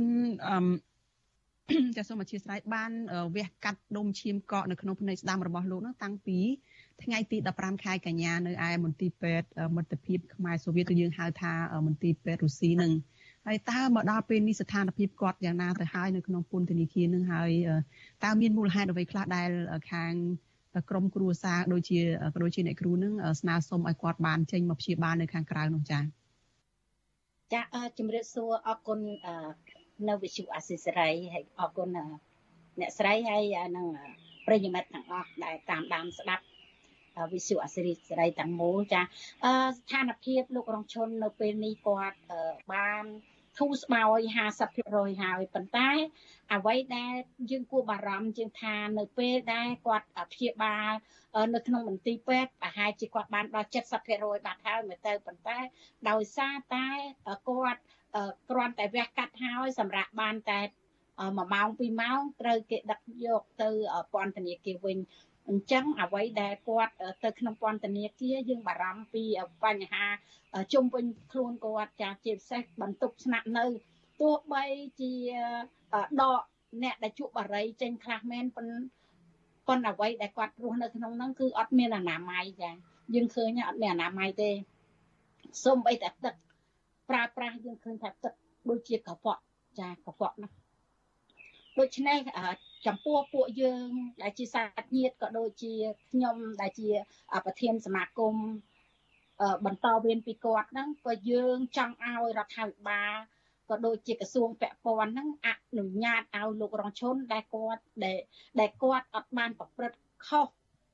[0.49, 0.57] អឺ
[1.96, 2.90] ចាសូមអធិស្ឋានបាន
[3.37, 6.38] វះកាត់ដុំឈាមកកនៅក្នុងភ្នែកស្ដាំរបស់លោកនោះតាំងពី
[7.02, 11.52] ថ្ងៃទី15ខែកញ្ញានៅឯមន្ទីរពេទ្យមិត្តភាពខ្មែរសូវៀតគឺយើងហៅថា
[11.87, 12.92] មន្ទីរពេទ្យរុស្ស៊ីនឹង
[13.46, 17.50] ហើយតើមកដល់ពេលនេះស្ថានភាពគាត់យ៉ាងណាទៅហើយនៅក្នុងពន្ធនាគារនឹងហើយ
[18.24, 19.50] តើមានមូលហេតុអ្វីខ្លះដែល
[19.92, 20.12] ខាង
[20.90, 22.00] ក្រមគ្រួសារដូចជា
[22.35, 26.02] ក៏ដូចជាអ្នកគ្រូនឹងស្នើសុំឲ្យគាត់បានចេញមកព្យាបាលនៅខាងក្រៅនោះចា៎
[27.52, 27.62] ចា
[27.98, 28.98] ជំរាបសួរអរគុណ
[30.06, 31.88] នៅវិទ្យុអាស៊ីសេរីហើយអរគុណ
[32.80, 33.44] អ្នកស្រីហើយ
[33.76, 33.87] នឹង
[34.46, 36.44] ប្រិយមិត្តទាំងអស់ដែលតាមដានស្ដាប់
[37.32, 42.18] វិទ្យុអាស៊ីសេរីទាំងមូលចាស្ថានភាពលោករងឈុននៅពេលនេះគាត់
[42.72, 43.04] បាន
[43.58, 44.20] ធូរស្បើយ
[44.76, 45.90] 50%ហើយប៉ុន្តែ
[46.54, 47.14] អ្វីដែល
[47.50, 50.92] យើងគួរបារម្ភជាងថានៅពេលដែលគាត់ព្យាបាល
[51.54, 55.58] នៅក្នុងមន្ទីរពេទ្យប្រហែលជាគាត់បានដល់70%បាត់ហើយមើលទៅប៉ុន្តែ
[56.11, 56.87] ដោយសារតែ
[57.48, 57.80] គាត់
[58.51, 60.61] គ្រាន់តែវះកាត់ហើយសម្រាប់បានតែ
[61.07, 63.71] 1ម៉ោង2ម៉ោងត្រូវគេដឹកយកទៅ
[64.12, 64.99] ពន្ធនាគារវិញ
[65.49, 66.94] អញ្ចឹងអ្វីដែលគាត់
[67.25, 69.25] ទៅក្នុងពន្ធនាគារយើងបារម្ភពី
[69.64, 70.05] បញ្ហា
[70.73, 73.64] ជុំវិញខ្លួនគាត់ចាជាពិសេសបន្ទប់ស្នាក់នៅ
[74.21, 74.64] ទោះបី
[75.01, 75.12] ជា
[76.21, 76.40] ដក
[76.83, 78.81] អ្នកដែលជក់បារីចេញខ្លះមែនប៉ុន្តែ
[79.68, 82.71] ប៉ុន្តែអ្វីដែលគាត់រស់នៅក្នុងហ្នឹងគឺអត់មានអនាម័យចា
[83.14, 84.51] យើងឃើញអត់មានអនាម័យទេ
[85.64, 86.35] សូម្បីតែទឹក
[87.11, 88.33] ប្រើប្រាស់យើងឃើញថាទឹក
[88.71, 89.42] ដូចជាកខ្វក់
[89.81, 90.49] ចាកខ្វក់ណា
[91.79, 92.18] ដូច្នេះ
[92.87, 93.87] ចំពោះពួកយើង
[94.23, 95.73] ដែលជាសាច់ញាតិក៏ដូចជា
[96.11, 96.88] ខ្ញុំដែលជា
[97.44, 98.35] ប្រធានសមាគម
[99.66, 103.14] បន្តវេនពីគាត់ហ្នឹងក៏យើងចង់ឲ្យរដ្ឋាភិបាល
[103.68, 108.18] ក៏ដូចជាក្រសួងពាក់ព័ន្ធហ្នឹងអនុញ្ញាតឲ្យលោករងឈុនដែលគាត់ដែល
[108.61, 110.49] ដែលគាត់អត់បានប្រព្រឹត្តខុស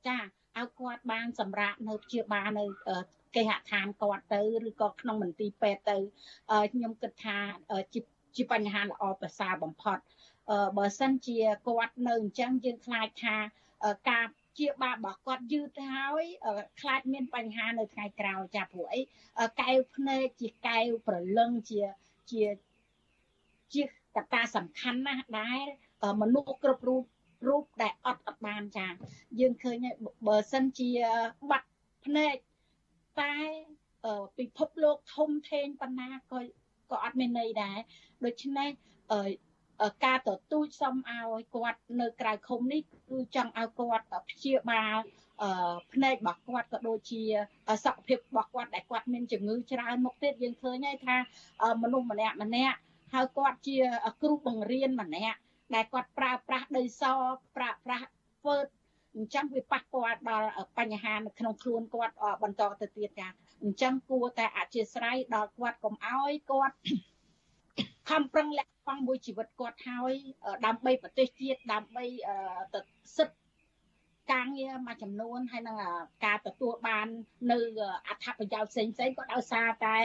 [0.08, 2.64] ចាឲ្យគាត់បានសម្រាប់នៅព្យាបាលនៅ
[3.34, 5.96] គេហដ្ឋានគាត់ទៅឬក៏ក្នុងមន្ទីរពេទ្យទៅ
[6.72, 7.36] ខ្ញុំគិតថា
[7.94, 8.00] ជា
[8.36, 9.98] ជាបញ្ហាល្អប្រសើរបំផុត
[10.78, 13.36] បើសិនជាគាត់នៅអញ្ចឹងយើងខ្លាចថា
[14.10, 14.26] ការ
[14.58, 16.24] ជាបាបរបស់គាត់យឺតទៅហើយ
[16.80, 19.00] ខ្លាចមានបញ្ហានៅថ្ងៃក្រោយចាព្រោះអី
[19.60, 21.80] កែវភ្នែកជាកែវប្រលឹងជា
[22.30, 22.44] ជា
[23.72, 23.82] ជា
[24.16, 25.66] កត្តាសំខាន់ណាស់ដែល
[26.22, 27.02] មនុស្សគ្រប់រូប
[27.48, 28.86] រូបដែលអត់អត់បានចា
[29.40, 29.76] យើងឃើញ
[30.26, 30.90] បើសិនជា
[31.50, 31.68] បាត់
[32.06, 32.34] ភ្នែក
[33.20, 33.34] តែ
[34.38, 36.38] ពិភពលោកធំធេងប៉ុណ្ណាក៏
[36.90, 37.78] ក៏អត់មានន័យដែរ
[38.24, 38.70] ដូច្នេះ
[40.04, 44.96] ការទទូចសុំឲ្យគាត់នៅក្រៅឃុំនេះគឺចង់ឲ្យគាត់ព្យាបាល
[45.92, 47.22] ភ្នែករបស់គាត់ក៏ដូចជា
[47.84, 51.16] សុខភាពរបស់គាត់ដែលគាត់មានជំងឺច្រើនមុខទៀតយើងឃើញហើយថា
[51.82, 52.76] មនុស្សម្នាក់ម្នាក់
[53.14, 53.76] ហើយគាត់ជា
[54.22, 55.38] គ្រូបង្រៀនម្នាក់
[55.74, 57.02] ដែលគាត់ប្រើប្រាស់ដីស
[57.56, 58.06] ប្រើប្រាស់
[58.40, 58.56] ធ្វើ
[59.16, 60.48] អញ្ចឹងវាប៉ះពាល់ដល់
[60.78, 63.28] បញ្ហានៅក្នុងខ្លួនគាត់បន្តទៅទៀតចា
[63.62, 66.76] អញ្ចឹងគួរតែអធិស្ឋានដល់គាត់កុំអោយគាត់
[68.10, 70.12] ខំប្រឹងលះបង់មួយជីវិតគាត់ហើយ
[70.66, 72.04] ដើម្បីប្រទេសជាតិដើម្បី
[72.74, 72.80] ទៅ
[73.16, 73.36] សិទ្ធ
[74.32, 75.76] ការងារមួយចំនួនហើយនឹង
[76.24, 77.06] ការទទួលបាន
[77.52, 77.58] នៅ
[78.08, 79.96] អត្ថប្រយោជន៍ផ្សេងផ្សេងក៏ដោយសារតែ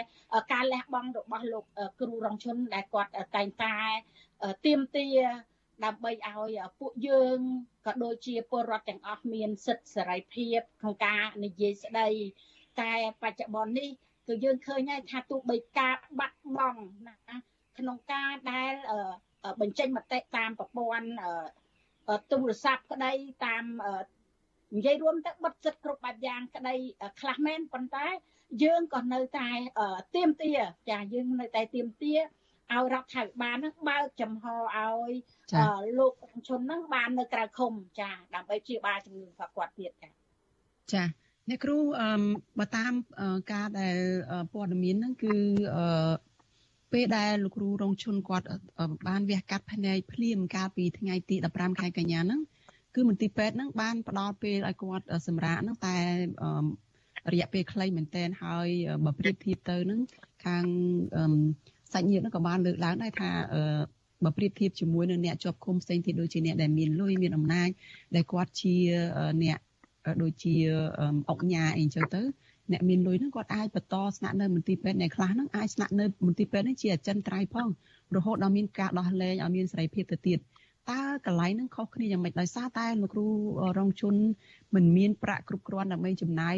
[0.53, 1.65] ការលះបង់របស់លោក
[1.99, 3.75] គ្រូរងឈុនដែលគាត់តែងតែ
[4.65, 5.07] ទៀមទា
[5.85, 7.39] ដើម្បីឲ្យពួកយើង
[7.85, 12.09] ក៏ដូចជាពលរដ្ឋទាំងអស់មានសិទ្ធិសេរីភាពក្នុងការនិយាយស្ដី
[12.81, 13.89] តែបច្ចុប្បន្ននេះ
[14.27, 17.15] គឺយើងឃើញហើយថាទោះបីការបាត់បង់ណា
[17.77, 18.73] ក្នុងការដែល
[19.61, 21.09] បញ្ចេញមតិតាមប្រព័ន្ធ
[22.31, 23.13] ទូរស័ព្ទក្តី
[23.45, 23.63] តាម
[24.75, 26.75] និយាយរួមទៅបិទសិទ្ធគ្រប់បែបយ៉ាងក្តី
[27.19, 28.07] ខ្លះមែនប៉ុន្តែ
[28.63, 29.49] យើងក៏នៅតែ
[30.15, 30.51] ទៀមទា
[30.89, 32.13] ចាយើងនៅតែទៀមទា
[32.73, 35.11] ឲ្យរដ្ឋាភិបាលនឹងបើកចំហឲ្យ
[35.99, 36.13] លោក
[36.47, 40.09] ជននឹងបាននៅក្រៅឃុំចាដើម្បីព្យាបាលជំងឺរបស់គាត់ទៀតចា
[40.93, 41.03] ចា
[41.49, 42.09] អ្នកគ្រូអឺ
[42.59, 42.93] បើតាម
[43.53, 43.97] ការដែល
[44.53, 45.35] ព័ត៌មានហ្នឹងគឺ
[45.77, 46.13] អឺ
[46.93, 48.47] ពេលដែលលោកគ្រូរងឈុនគាត់
[49.07, 52.41] បានវះកាត់ភ្នែកភ្លាមកាលពីថ្ងៃទី15ខែកញ្ញាហ្នឹង
[52.95, 55.95] គឺមន្ទីរពេទ្យហ្នឹងបានផ្ដល់ពេលឲ្យគាត់សម្រាកហ្នឹងតែ
[57.33, 58.67] រយៈពេលខ្លីមែនតែនហើយ
[59.05, 59.99] បើប្រៀបធៀបទៅហ្នឹង
[60.45, 60.65] ខាង
[61.93, 63.29] សាច់ញាតិហ្នឹងក៏បានលើកឡើងដែរថា
[64.23, 67.69] បើប្រៀបធៀបជាមួយនឹងអ្នកជាប់ឃុំផ្សេងទៀតដូចជាអ្នកដែលមានលុយមានអំណាច
[68.15, 68.75] ដែលគាត់ជា
[69.43, 69.57] អ្នក
[70.21, 70.53] ដូចជា
[71.29, 72.21] អុកញ៉ាអីចឹងទៅ
[72.71, 77.67] អ្នកមានលុយហ្នឹងគាត់អាចបន្តស្នាក់នៅមន្ទីរពេទ្យអ្នកខ្លះហ្នឹងអាចស្នាក់នៅមន្ទីរពេទ្យនេះជាអចិន្ត្រៃយ៍ផង
[78.15, 80.39] រហូតដល់មានការដោះលែងឲ្យមានសេរីភាពទៅទៀត
[80.91, 83.27] តើកន្លែងហ្នឹងខុសគ្នាយ៉ាងម៉េចដោយសារតែលោកគ្រូ
[83.77, 84.15] រងជន
[84.75, 86.55] មិនមានប្រាក់គ្រប់គ្រាន់ដើម្បីចំណាយ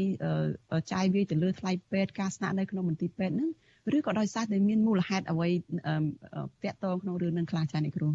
[0.92, 3.50] ចាយវាយទៅលើថ្លៃពេទ្យការស្នាក់នៅក្នុងមន្ទីរពេទ្យហ្នឹង
[3.96, 5.50] ឬក៏ដោយសារតែមានមូលហេតុអ្វី
[6.64, 8.10] តាក់ទងក្នុងរឿងនឹងខ្លះចា៎អ្នកគ្រូ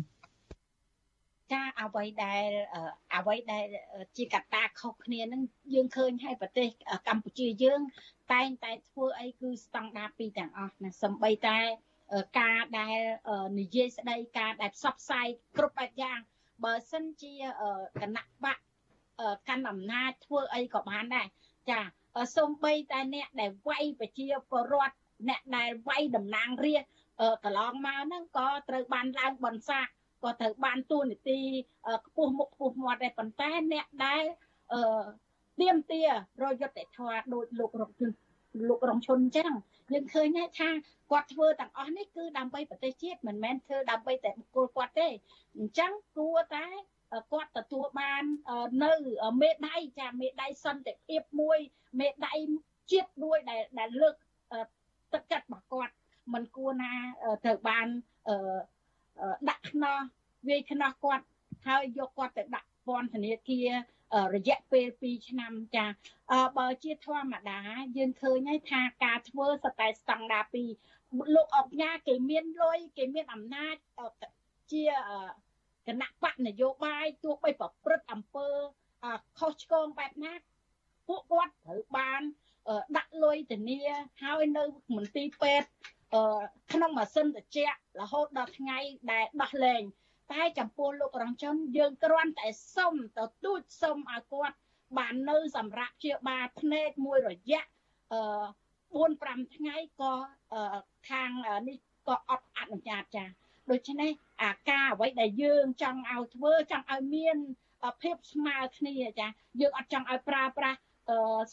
[1.53, 2.49] ចាអ្វីដែល
[3.17, 3.67] អ្វីដែល
[4.17, 5.43] ជាកត្តាខុសគ្នានឹង
[5.75, 6.69] យើងឃើញហើយប្រទេស
[7.09, 7.81] កម្ពុជាយើង
[8.33, 11.59] តែងតែធ្វើអីគឺស្តង់ដារពីរទាំងអស់ណាសំបីតែ
[12.41, 12.99] ការដែល
[13.61, 15.27] និយាយស្ដីការដែលផ្សព្វផ្សាយ
[15.57, 16.19] គ្រប់បែបយ៉ាង
[16.65, 17.35] បើសិនជា
[18.01, 18.59] គណៈបក
[19.49, 21.27] កាន់អំណាចធ្វើអីក៏បានដែរ
[21.71, 21.81] ចា
[22.37, 24.97] សូម្បីតែអ្នកដែលវាយប្រជាពលរដ្ឋ
[25.29, 26.91] អ្នកដែលវាយតំណាងរាស្ត្រ
[27.45, 29.87] កន្លងមកហ្នឹងក៏ត្រូវបានឡើងបន្សាក
[30.23, 31.41] ក៏ត្រូវបានទួនាទី
[32.07, 34.23] ខ្ពស់មុខខ្ពស់មាត់ដែរប៉ុន្តែអ្នកដែល
[34.73, 35.05] អឺ
[35.61, 36.03] ទៀមទា
[36.43, 38.11] រយុទ្ធធម៌ដោយលោករងជុន
[38.69, 39.53] លោករងឈុនអញ្ចឹង
[39.93, 40.69] យើងឃើញថា
[41.11, 45.09] គាត់ធ្វើទាំងអស់នេះគឺដើម្បីប្រទេសជាតិមិនមែនធ្វើដើម្បីតែបុគ្គលគាត់ទេ
[45.57, 46.67] អញ្ចឹងគួរតែ
[47.33, 48.23] គាត់ទទួលបាន
[48.85, 48.93] នៅ
[49.43, 51.59] មេដៃចាមេដៃសន្តិភាពមួយ
[52.01, 52.35] មេដៃ
[52.93, 54.15] ជាតិមួយដែលដែលលើក
[55.17, 55.95] ទឹកចិត្តរបស់គាត់
[56.33, 56.93] មិនគួរណា
[57.45, 57.87] ត្រូវបាន
[59.51, 59.99] ដាក់ខ្នោះ
[60.49, 61.25] វាយខ្នោះគាត់
[61.67, 63.69] ហើយយកគាត់ទៅដាក់ពន្ធនាគារ
[64.35, 65.87] រយៈពេល2ឆ្នាំចា
[66.59, 67.61] បើជាធម្មតា
[67.97, 70.45] យើងឃើញហើយថាការធ្វើសតែស្តង់ដារ
[70.91, 73.75] 2លោកអុកញ៉ាគេមានលុយគេមានអំណាច
[74.73, 74.85] ជា
[75.87, 78.49] គណៈបកនយោបាយទោះបីប្រព្រឹត្តអំពើ
[79.39, 80.33] ខុសឆ្គងបែបណា
[81.09, 82.23] ពួកគាត់ត្រូវបាន
[82.97, 83.81] ដាក់លុយធានា
[84.23, 84.65] ហើយនៅ
[84.97, 85.69] មន្ទីរពេទ្យ
[86.73, 88.79] ក្នុងម៉ាស៊ីនត្រជាក់រហូតដល់ថ្ងៃ
[89.13, 89.83] ដែលដោះលែង
[90.33, 94.57] តែចំពោះលោករងជនយើងគ្រាន់តែសុំទៅទូចសុំឲ្យគាត់
[94.99, 97.65] បាននៅសម្រាប់ជាបាលភ្នែកមួយរយៈ
[98.13, 98.21] អឺ
[99.03, 100.13] 4 5ថ្ងៃក៏
[101.11, 101.31] ខាង
[101.69, 103.25] នេះក៏អត់អនុញ្ញាតចា
[103.71, 104.11] ដូច្នេះ
[104.43, 107.37] អាការអ្វីដែលយើងចង់ឲ្យធ្វើចង់ឲ្យមាន
[108.03, 109.29] ភាពស្មើគ្នាចា
[109.61, 110.79] យើងអត់ចង់ឲ្យប្រើប្រាស់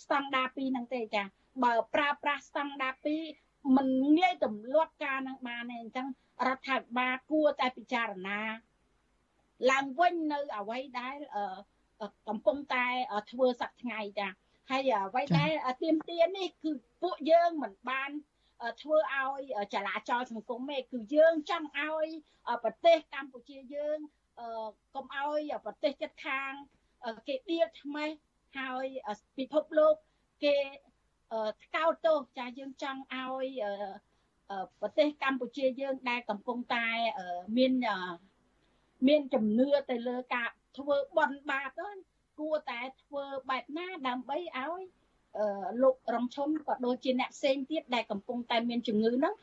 [0.01, 1.23] ស្តង់ដារ2ហ្នឹងទេចា
[1.63, 2.93] បើប្រើប្រាស់ស្តង់ដារ
[3.35, 3.87] 2มัน
[4.17, 6.07] ងាយទម្លាប់ការនឹងបានទេអញ្ចឹង
[6.47, 8.41] រដ្ឋាភិបាលគួរតែពិចារណា
[9.71, 11.17] ឡើងវិញនៅអ្វីដែល
[12.27, 12.85] កំពុងតែ
[13.31, 14.27] ធ្វើសប្តាហ៍ថ្ងៃចា
[14.69, 15.51] ហើយអ្វីដែល
[15.83, 18.11] ទៀមទានេះគឺពួកយើងមិនបាន
[18.81, 19.41] ធ្វើឲ្យ
[19.73, 22.07] ចលាចលសង្គមទេគឺយើងចង់ឲ្យ
[22.63, 23.97] ប្រទេសកម្ពុជាយើង
[24.95, 26.51] កុំឲ្យប្រទេសជិតខាង
[27.27, 28.09] គេដៀលថ្មេះ
[28.57, 28.85] ហើយ
[29.37, 29.95] ពិភពលោក
[30.43, 30.55] គេ
[31.63, 33.61] ថ្កោលទោសចាយើងចង់ឲ្យ
[34.81, 36.85] ប្រទេសកម្ពុជាយើងដែលកំពុងតែ
[37.57, 37.73] មាន
[39.07, 41.95] មានជំនឿទៅលើការធ្វើបន់បាបហ្នឹង
[42.39, 44.81] គួរតែធ្វើបែបណាដើម្បីឲ្យ
[45.81, 49.33] លោករងឈុនក៏ដូចជាអ្នកផ្សេងទៀតដែលកំពុងតែមានជំងឺហ្នឹង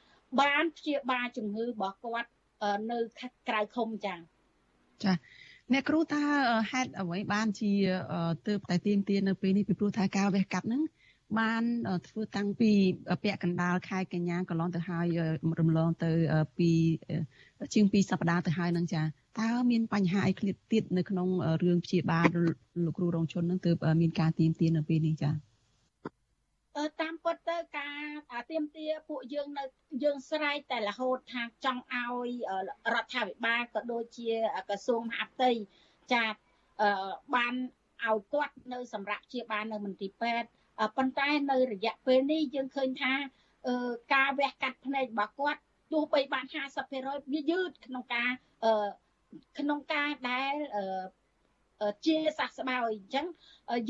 [0.40, 2.30] បានព្យាបាលជំងឺរបស់គាត់
[2.90, 2.98] នៅ
[3.48, 4.18] ក្រៅឃុំចា៎
[5.04, 5.12] ចា
[5.72, 6.24] អ្នកគ្រូថា
[6.72, 7.72] ហេតុអ្វីបានជា
[8.46, 10.82] ទើបតែទៀងទានៅពេលនេះពីព្រោះថាការវះកាត់ហ្នឹង
[11.38, 11.62] បាន
[12.08, 12.70] ធ្វើតាំងពី
[13.22, 15.06] ពាក់កណ្ដាលខែកញ្ញាកន្លងទៅហើយ
[15.60, 16.10] រំលងទៅ
[16.58, 16.70] ពី
[17.74, 19.02] ជាង2សប្តាហ៍ទៅហើយនឹងចា
[19.40, 21.28] តើមានបញ្ហាអីឃ្លាតទៀតនៅក្នុង
[21.62, 22.28] រឿងព្យាបាល
[22.84, 25.30] លោកគ្រូរងជននឹងទើបមានការទៀមទានៅពេលនេះចា
[27.00, 27.99] តាមពិតទៅការ
[28.50, 29.64] ទៀមទាពួកយើងនៅ
[30.04, 32.30] យើងស្រែកតែរហូតថាចង់ឲ្យ
[32.94, 34.30] រដ្ឋាភិបាលក៏ដូចជា
[34.68, 35.50] ក្រសួងមហាផ្ទៃ
[36.12, 36.24] ចា
[37.34, 37.54] បាន
[38.06, 40.48] ឲ្យគាត់នៅសម្រាប់ជាបាននៅមន្ទីរពេទ្យ
[40.96, 43.12] ប៉ុន្តែនៅរយៈពេលនេះយើងឃើញថា
[44.14, 45.60] ការវះកាត់ភ្នែករបស់គាត់
[45.92, 46.44] ទោះបីបាន
[46.88, 48.30] 50%វាយឺតក្នុងការ
[49.58, 50.54] ក្នុងការដែល
[52.06, 53.26] ជាសះស្បើយអញ្ចឹង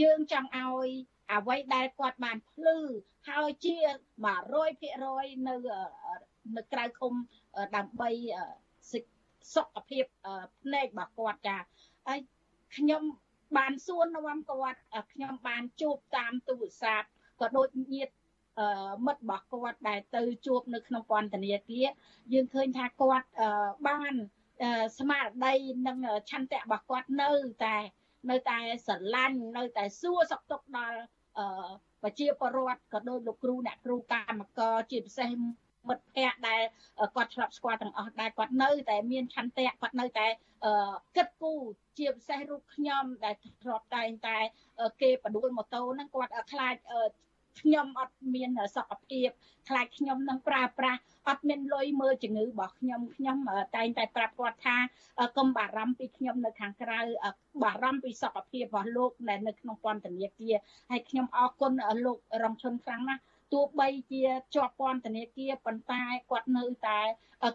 [0.00, 0.88] យើងចង់ឲ្យ
[1.32, 2.78] អ្វីដែលគាត់បានភ្លឺ
[3.28, 3.76] ហើយជា
[4.40, 5.54] 100%នៅ
[6.56, 7.12] នៅក្រៅឃុំ
[7.76, 8.10] ដើម្បី
[9.54, 10.04] សុខភាព
[10.62, 11.56] ភ្នែករបស់គាត់ចា
[12.08, 12.20] ហើយ
[12.76, 13.02] ខ្ញុំ
[13.58, 14.80] បានសួរនាំគាត់
[15.12, 17.06] ខ្ញុំបានជួបតាមទូរស័ព្ទ
[17.40, 18.12] ក៏ដូចញាតិ
[19.06, 21.86] មិត្តរបស់គាត់ដែលទៅជួបនៅក្នុងពន្ធនាគារ
[22.32, 23.26] យើងឃើញថាគាត់
[23.88, 24.14] បាន
[24.98, 25.54] ស្មារតី
[25.86, 25.98] និង
[26.30, 27.30] ឆន្ទៈរបស់គាត់នៅ
[27.64, 27.76] តែ
[28.30, 30.98] នៅតែស្រឡាញ់នៅតែសួរសុខទុក្ខដល់
[32.02, 35.30] ប្រជាពលរដ្ឋក៏ដូចលោកគ្រូអ្នកគ្រូកម្មករជាពិសេស
[35.88, 36.62] មិត្តភ័ក្តិដែល
[37.16, 40.26] គាត់ឆ្លាប់ស្គាល់ទាំងអស់ដែលគាត់នៅតែមានឆន្ទៈគាត់នៅតែ
[41.16, 41.60] គិតគូរ
[41.98, 44.38] ជាពិសេសរូបខ្ញុំដែលធ្លាប់តែងតែ
[45.02, 46.74] គេបដួលម៉ូតូហ្នឹងគាត់ខ្លាច
[47.60, 49.28] ខ្ញុំអត់មានសុខភាព
[49.68, 53.36] ខ្លាចខ្ញុំនឹងប្រើប្រាស់អត់មានលុយមើលជំងឺរបស់ខ្ញុំខ្ញុំ
[53.76, 54.76] តែងតែប្រាប់គាត់ថា
[55.36, 57.00] កុំបារម្ភពីខ្ញុំនៅខាងក្រៅ
[57.62, 60.54] បារម្ភពីសុខភាពរបស់លោកដែលនៅក្នុងពន្ធនាគារ
[60.90, 61.72] ហើយខ្ញុំអរគុណ
[62.04, 64.22] លោករងឈុនខ្លាំងណាស់ទោះបីជា
[64.54, 67.00] ជាប់ពន្ធនាគារប៉ុន្តែគាត់នៅតែ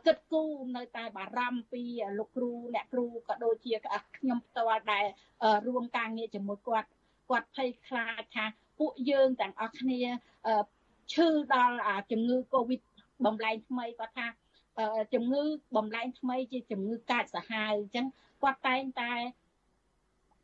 [0.06, 1.84] គិតគូរនៅតែបារម្ភពី
[2.18, 3.74] លោកគ្រូអ្នកគ្រូក៏ដូចជា
[4.18, 5.06] ខ្ញុំផ្ទាល់ដែល
[5.68, 6.88] រួមការងារជាមួយគាត់
[7.30, 8.46] គាត់ភ័យខ្លាចថា
[8.80, 10.02] ពួកយើងទាំងអស់គ្នា
[11.14, 11.78] ឈឺដល់
[12.12, 12.82] ជំងឺ Covid
[13.26, 14.28] បំលែងថ្មីគាត់ថា
[15.14, 15.44] ជំងឺ
[15.76, 18.06] បំលែងថ្មីជាជំងឺកាចសាហាវអញ្ចឹង
[18.42, 19.14] គាត់តែងតែ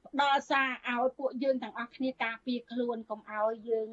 [0.07, 3.87] ផ្ដល់សារឲ្យពួកយើងទាំងអស់គ្នាការពារខ្លួនកុំឲ្យយើង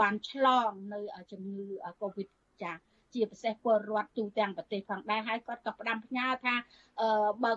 [0.00, 1.00] បានឆ្លងនៅ
[1.32, 1.66] ជំងឺ
[2.00, 2.28] Covid
[2.62, 2.72] ចា
[3.14, 6.54] ជាពិសេសពលរដ្ឋទូទាំងប្រទេសផងដែរហើយគាត់ក៏ផ្ដាំផ្ញើថា
[7.44, 7.52] បើ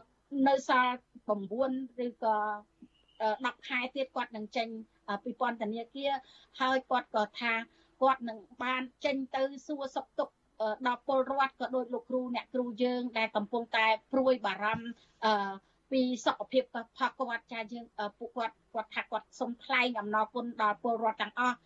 [0.48, 0.96] នៅសល់
[1.28, 2.38] 9ឬក៏
[3.18, 4.68] 10ខែទៀតគាត់នឹងចេញ
[5.24, 6.12] ពីពន្ធនាគារ
[6.60, 7.54] ហើយគាត់ក៏ថា
[8.02, 10.34] គាត់នឹងបានចេញទៅសួរសុខទុក្ខ
[10.88, 14.86] ដល់ពលរដ្ឋក៏ដូចលោកគ្រូអ្នកគ្រូយើងដែលកំពុងតែព្រួយបារម្ភ
[15.92, 17.86] ពីសុខភាពរបស់គាត់ចាយើង
[18.18, 21.58] ពួកគាត់គាត់ថាគាត់សូមថ្លែងអំណរគុណដល់ពលរដ្ឋទាំងអស់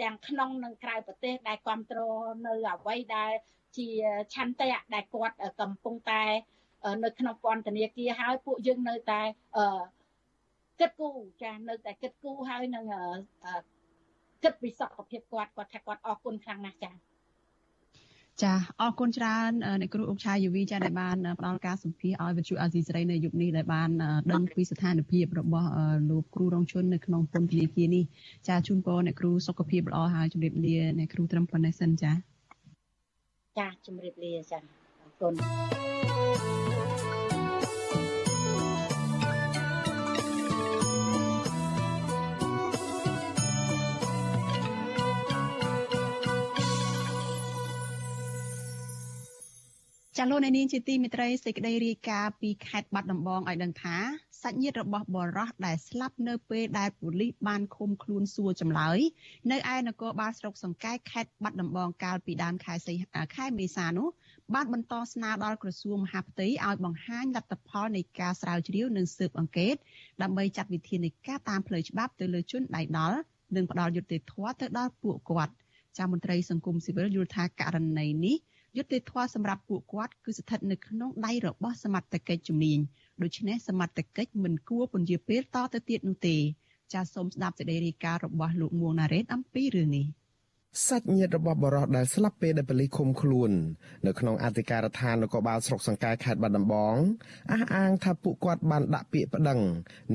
[0.00, 3.32] ទាំងក្នុងនិងក្រៅប្រទេសដែលគ្រប់គ្រងនៅអ្វីដែល
[3.76, 3.88] ជា
[4.34, 6.24] ឆន្ទៈដែលគាត់កំពុងតែ
[7.04, 9.20] នៅក្នុងពន្ធនាគារហើយពួកយើងនៅតែ
[10.80, 12.84] គិតគូរចានៅតែគិតគូរហើយនឹង
[14.42, 16.92] គិតពីសុខភាពគាត់គាត់ថាគាត់អរគុណខ្លាំងណាស់ចា
[18.42, 23.88] ចាអរគុណច្រើនអ្នកគ្រូអុកឆាយូវីចាដែលបានផ្ដល់ការសម្ភាសឲ្យវិទ្យុអាស៊ីសេរីនៅយុគនេះដែលបាន
[24.32, 25.68] ដឹងពីស្ថានភាពរបស់
[26.10, 28.04] លោកគ្រូរងជននៅក្នុងពន្ធនាគារនេះ
[28.48, 32.12] ចាជូនពរអ្នកគ្រូសុខភាពល្អហើយជម្រាបលាអ្នកគ្រូត្រឹមប៉ុណ្ណេះសិនចា
[33.58, 34.58] ចាជម្រាបលាចា
[35.00, 35.32] អរគុណ
[50.20, 53.96] ចាលោកអ្នកនាងជាទីមេត្រីសេចក្តីរាយការណ៍ពីខេត្តបាត់ដំបងឲ្យដឹងថា
[54.42, 58.98] សាច់ញាតិរបស់បរោះដែលស្លាប់នៅពេលដែលប៉ូលីសបានឃុំខ្លួនសួរចម្លើយ
[59.50, 62.94] នៅឯនគរបាលស្រុកសង្កែខេត្តបាត់ដំបងកាលពីដើមខែសី
[63.36, 64.08] ខែមេសានោះ
[64.54, 69.74] បានបន្តស្នើដល់ក្រសួងមហាផ្ទៃឲ្យបង្ហាញលទ្ធផលនៃការស្រាវជ្រាវនិងស៊ើបអង្កេត
[70.22, 73.18] ដើម្បីចាត់វិធានការតាមផ្លូវច្បាប់ទៅលើជនដៃដល់
[73.56, 75.54] និងផ្ដល់យុត្តិធម៌ទៅដល់ពួកគាត់
[75.98, 78.36] ចាមន្ត្រីសង្គមស៊ីវិលយល់ថាករណីនេះ
[78.78, 82.78] យុត្តិធម៌សម្រាប់ពួកគាត់គឺស្ថិតនៅក្នុងដៃរបស់សមត្ថកិច្ចជំនាញ
[83.22, 86.36] ដូច្នេះសមត្ថកិច្ចមិនគួរពន្យាពេលតទៅទៀតនោះទេ
[86.92, 90.06] ចាសសូមស្ដាប់សេចក្តីរាយការណ៍របស់លោកមួងណារ៉េតអំពីរឿងនេះ។
[90.86, 93.50] សាច់ញាតិរបស់បរិសដែលស្លាប់ពេលដែលប៉ូលីសឃុំខ្លួន
[94.06, 96.94] នៅក្នុងអធិការដ្ឋាននគរបាលស្រុកសង្កែខេត្តបាត់ដំបង
[97.52, 99.60] អះអាងថាពួកគាត់បានដាក់ពាក្យប្តឹង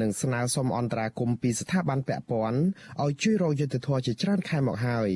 [0.01, 2.59] និងស្នើសុំអន្តរាគមន៍ពីស្ថាប័នពាក់ព័ន្ធ
[3.03, 5.09] ឲ្យជួយរកយុត្តិធម៌ជាច្រើនខែមកហើយ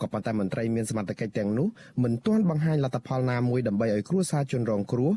[0.00, 1.68] ក៏ប៉ុន្តែមន្ត្រីមានសមត្ថកិច្ចទាំងនោះ
[2.02, 5.12] មិនទាន់បង្ហាញលទ្ធផលណាមួយដើម្បីឲ្យគ្រួសារជនរងគ្រោះ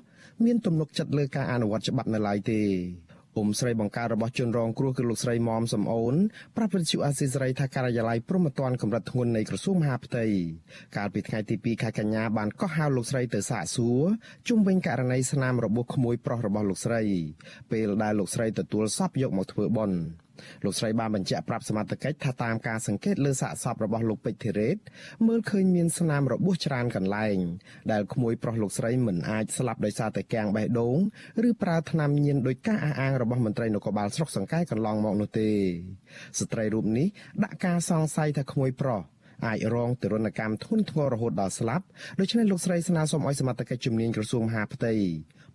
[0.46, 2.62] មានទំនុកចិត្តលើការអនុវត្តច្បាប់នៅឡើយទេ
[3.38, 6.15] អ៊ុំស្រីបង្ការរបស់ជនរងគ្រោះគឺលោកស្រីមុំសំអូន
[6.58, 10.26] ប្រាប់វិទ្យុអាស៊ីសេរីថាការិយាល័យព្រំប្រទានកម្រិតធ្ងន់នៃក្រសួងមហាផ្ទៃ
[10.98, 14.02] កាលពីថ្ងៃទី2ខែកញ្ញាបានកោះហៅលោកស្រីទៅសាកសួរ
[14.48, 17.02] ជុំវិញករណីស្នាមរបួសក្មួយប្រុសរបស់លោកស្រី
[17.72, 20.00] ពេលដែលលោកស្រីទទួលសពយកមកធ្វើបុណ្យ
[20.65, 24.78] លោកស្រីបានបញ្ជាក់ប្រាប់សមត្ថកិច្ចថាតាមការសង្កេតលើសាកសពរបស់លោកពេជ្រធីរ៉េត
[25.28, 27.38] មើលឃើញមានស្នាមរបួសច្រើនកន្លែង
[27.91, 30.98] ដែលក្មួយប្រុសលោកស្រីមិនអាចស្លាប់ដោយសារតែកាំងបេះដូង
[31.48, 35.50] ឬប្រើថ្នាំញៀនដោយការអះអាងរបស់មន្ត្រីនគរបាលស្រុកសង្កែកន្លងមកនោះទេ
[36.39, 37.08] ស្ត្រីរូបនេះ
[37.43, 39.02] ដាក់ការសង្ស័យថាក្មួយប្រុស
[39.48, 41.86] អាចរងទរណកម្មធ្ងន់ធ្ងររហូតដល់ស្លាប់
[42.19, 44.93] ដូច្នេះលោកស្រីស្នើសុំឲ្យសមត្ថកិច្ចជំនាញក្រសួងមហាផ្ទៃ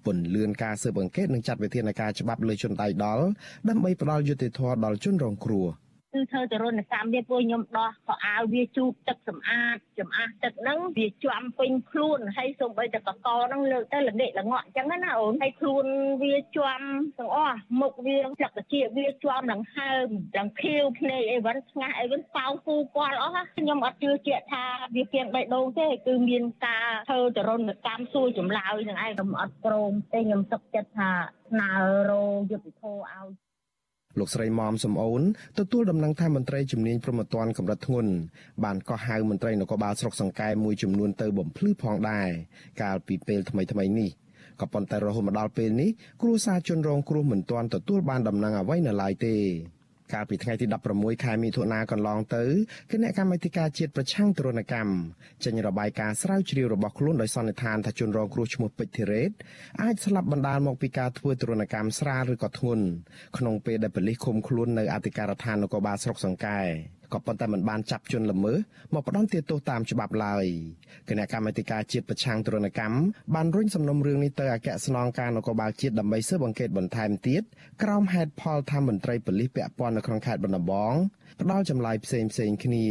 [0.05, 3.25] ពន្លឿនការស៊ើបអង្កេតនិងចាត់វិធានការច្បាប់លើជនដៃដល់
[3.69, 5.67] ដើម្បីផ្ដល់យុត្តិធម៌ដល់ជនរងគ្រោះ។
[6.12, 15.85] គឺធ្វើទរណកម្មវាពួកខ្ញុំដោះខោអាវវាជូតទឹកសម្អាតចំអាស់ទឹកហ្នឹងវាជាប់ពេញខ្លួនហើយសូម្បីតែកកហ្នឹងលើកទៅល្ងាកល្ងក់អញ្ចឹងណាអូនហើយខ្លួន
[16.23, 16.85] វាជាប់
[17.18, 24.64] ទាំងអស់មុខវាចក្កជាវាជាប់នឹងហើមទាំងខៀវភ្នែកអីវិញស្ងាស់អីវិញប៉ៅគូគាត់អស់ខ្ញុំអត់ជឿជាក់ថា
[24.97, 31.11] វាគៀងបេះដូងទេគឺមានការធ្វើទរណកម្មសួរចម្លើយនឹងឯងខ្ញុំអត់ព្រមទេខ្ញុំសុខចិត្តថា
[31.51, 31.71] ស្នើ
[32.11, 33.48] រោយុទ្ធធរឲ្យ
[34.21, 35.23] លោកស្រីមុំសំអូន
[35.59, 38.13] ទទួលដំណឹងថាមន្ត្រីជំនាញប្រមត្តនកម្រិតធ្ងន់
[38.65, 42.29] បានកោះហៅមន្ត្រីនគរបាលស្រុកសង្កែមួយចំនួនទៅបំភ្លឺផងដែរ
[42.83, 44.11] កាលពីពេលថ្មីថ្មីនេះ
[44.61, 45.91] ក៏ប៉ុន្តែរហូតមកដល់ពេលនេះ
[46.23, 49.37] គ្រួសារជនរងគ្រោះមិនទាន់ទទួលបានដំណឹងអ្វីនៅឡើយទេ
[50.12, 52.44] កាលពីថ្ងៃទី16ខែមិថុនាកន្លងទៅ
[52.92, 54.92] គណៈកម្មាធិការជាតិប្រឆាំងទរណកម្ម
[55.44, 59.31] ចេញរបាយការណ៍ស្រាវជ្រាវរបស់ខ្លួនដោយសន្និដ្ឋានថាជនរងគ្រោះឈ្មោះពេជ្រធីរ៉េត
[59.83, 62.85] អាចស្លាប់បណ្ដាលមកពីការធ្វើទរណកម្មស្រាលឬក៏ធ្ងន់
[63.38, 66.61] ក្នុងពេលដែលប៉ូលីសឃុំខ្លួននៅអធិការដ្ឋាននគរបាលស្រុកសង្កែ
[67.12, 68.59] ក៏ប៉ុន្តែមិនបានចាប់ជនល្មើស
[68.94, 70.47] មកផ្ដន្ទាទោសតាមច្បាប់ឡើយ
[71.09, 72.99] គណៈកម្មាធិការជាតិប្រឆាំងទរណកម្ម
[73.35, 77.42] បានរុញសំណុំរឿងនេះទៅអគ្គស្នងការនគរបាលជាតិដើម្បីស៊ើបអង្កេតបន្ថែមទៀត
[77.83, 80.94] ក្រោមហេតុផលថាមន្ត្រីប៉ូលីសពាក់ព័ន្ធនៅក្នុងខេត្តបន្ទាបង
[81.40, 82.87] ផ្ដាល់ចម្លើយផ្សេងផ្សេងគ្នា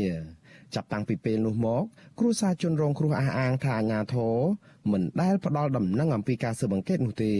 [0.75, 1.83] ចាប់តាំងពីពេលនោះមក
[2.19, 4.35] គ្រួសារជនរងគ្រោះអះអាងថាអាញាធរ
[4.91, 7.33] មិនដែលផ្ដាល់ដំណឹងអំពីការស៊ើបអង្កេតនោះទេ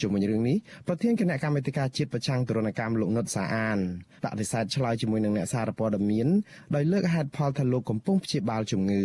[0.00, 3.78] ជុំវិញរឿងនេះប្រធានគណៈកម្មាធិការជាតិប្រឆាំងទរណកម្មលោកនុតសាអាន
[4.24, 6.28] បដិសេធឆ្លើយជាមួយនឹងអ្នកសារព័ត៌មាន
[6.74, 9.04] ដោយលើកហេតុផលថាលោកកំពុងព្យាបាលជំងឺ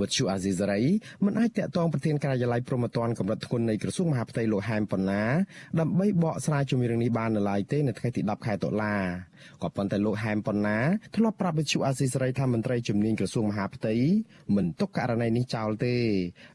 [0.00, 0.82] វត្តជូអាស៊ីសេរី
[1.24, 5.22] មិនអាចតាក់ទងប្រធានការិយាល័យប្រមត្តនកម្រិតធ្ងន់នៃក្រសួងមហាផ្ទៃលោកហែមប៉ុណ្ណា
[5.80, 8.96] ដើម្បីបកស្រាយជំរឿងនេះបាននៅឡើយទេនៅថ្ងៃទី10ខែតុលា
[9.62, 10.78] ក៏ប៉ុន្តែលោកហែមប៉ុណ្ណា
[11.16, 13.94] ធ្លាប់ប្រាប់វិទ្យុអាស៊ីសេរីថាមន្ត្រីជំនាញក្រសួងមហាផ្ទៃ
[14.56, 15.96] មិនទុកករណីនេះចោលទេ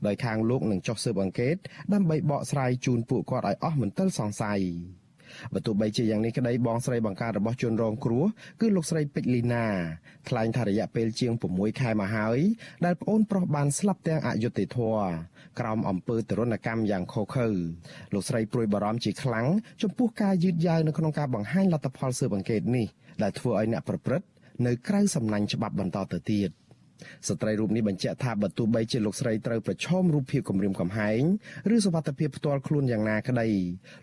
[0.08, 1.56] ដោយខាងលោកនឹងចុះស៊ើបអង្កេត
[1.94, 4.62] ដើម្បីបកស្រាយជូនពួកគាត់ឲ្យអស់មន្ទិលសង្ស័យ
[5.54, 8.26] បើទោះបីជាយ៉ាងនេះក្តីបងស្រីបង្ការរបស់ជនរងគ្រោះ
[8.62, 9.66] គឺលោកស្រីពេជ្រលីណា
[10.30, 12.40] ថ្លែងថារយៈពេលជាង6ខែមកហើយ
[12.86, 15.10] ដែលប្អូនប្រុសបានស្លាប់ទាំងអយុត្តិធម៌
[15.60, 17.48] ក្រោមអំពើទរណកម្មយ៉ាងខុសខើ
[18.14, 19.48] លោកស្រីព្រួយបារម្ភជាខ្លាំង
[19.82, 22.88] ចំពោះការយឺតយ៉ាវនៅក្នុងការបង្ហាញលទ្ធផលស៊ើបអង្កេតនេះ
[23.24, 24.28] ដែលធ្វើឲ្យអ្នកប្រព្រឹត្ត
[24.66, 26.50] នៅក្រៅសំណាញ់ច្បាប់បន្តទៅទៀត។
[27.28, 31.22] ស្ត្រីរូបនេះបញ្ជាក់ថាបើទោះបីជាលោកស្រីត្រូវប្រឈមរូបភាពគំរាមកំហែង
[31.76, 33.48] ឬសវត្ថភាពផ្ទាល់ខ្លួនយ៉ាងណាក្តី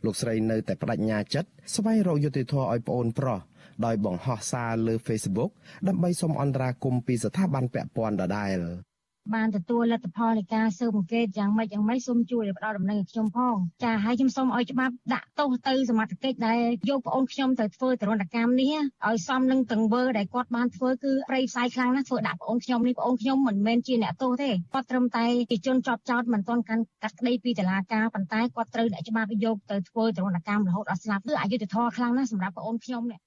[0.05, 3.40] លោកស្រីនៅតែបដិញ្ញាចិត្តស្វែងរកយុត្តិធម៌ឲ្យប្អូនប្រុស
[3.84, 5.51] ដោយបង្ហោះសារលើ Facebook
[5.88, 8.59] ដើម្បីសូមអន្តរាគមន៍ពីស្ថាប័នពាក់ព័ន្ធដដែល។
[9.34, 13.54] បានទទួលលទ្ធផលនៃការស៊ើបអង្កេតយ៉ាងម៉េចយ៉ាងម៉េចសូមជួយផ្ដល់ដំណឹងឲ្យខ្ញុំផង
[13.84, 16.60] ចាហើយខ្ញុំសូមឲ្យច្បាប់ដាក់ទោសទៅសមត្ថកិច្ចដែល
[16.90, 18.74] យកប្អូនខ្ញុំទៅធ្វើទរណកម្មនេះ
[19.06, 33.20] ឲ្យសមនឹងទង្វើដែលគាត់បានធ្វើគឺប្រៃផ្សាយខ្លាំងណាស់ធ្វើដាក់ប្អូនខ្ញុំនេះប្អូនខ្ញុំមិនមែនជាអ្នកទោសទេគាត់ត្រឹមតែជាជនជាប់ចោតមិនទាន់កាន់កាត់ក្តីពីតុលាការប៉ុន្តែគាត់ត្រូវអ្នកច្បាប់យកទៅធ្វើទរណកម្មរហូតដល់ស្លាប់គឺអយុត្តិធម៌ខ្លាំងណាស់សម្រាប់ប្អូនខ្ញុំនេះ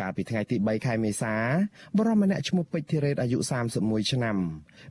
[0.00, 1.34] កាលពីថ្ងៃទី3ខែមេសា
[1.98, 3.38] បរិម្នាក់ឈ្មោះពេជ្រធីរ៉េតអាយុ
[3.74, 4.36] 31ឆ្នាំ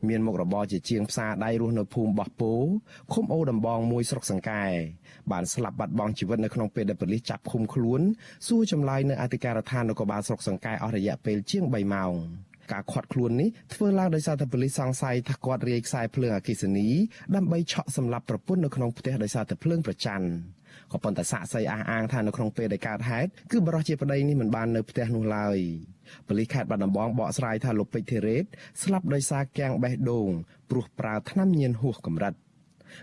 [0.08, 2.54] មានមុខរបរជាជាងផ្សារដៃរស់នៅភូមិបោះពោ
[3.14, 4.64] ឃុំអូដំបងមួយស្រុកសង្កែ
[5.32, 8.02] បានស្លាប់បាត់បង់ជីវិតនៅក្នុងពេលដែលប៉ូលីសចាប់ឃុំខ្លួន
[8.48, 12.14] សួរចម្លើយនៅអធិការដ្ឋាននគរបាលស្រុកសង្កែអស់រយៈពេលជាង3ម៉ោង
[12.74, 16.88] ការខាត់ខ្លួននេះធ្វើឡើងដោយសារតែប៉ូលីសសង្ស័យថាគាត់រាយខ្សែភ្លើងអគ្គិសនី
[17.36, 20.28] ដើម្បីឆក់សម្លាប់ប្រពន្ធនៅក្នុងផ្ទះដោយសារតែភ្លើងប្រច័ណ្ឌ
[20.92, 25.58] ក៏ប៉ុន្តែសាក់សីអះអាងថានៅក្នុងពេលដែលកើតហេតុគឺបរិសុទ្ធជាប្តីនេះមិនបាននៅផ្ទះនោះឡើយ
[26.28, 28.46] ប៉ូលីសខេត្តបាត់ដំបងបកស្រាយថាលោកពេជ្រធីរ៉េត
[28.84, 30.30] ស្លាប់ដោយសារគាំងបេះដូង
[30.70, 32.34] ព្រោះប្រើថ្នាំញៀនហួសកម្រិត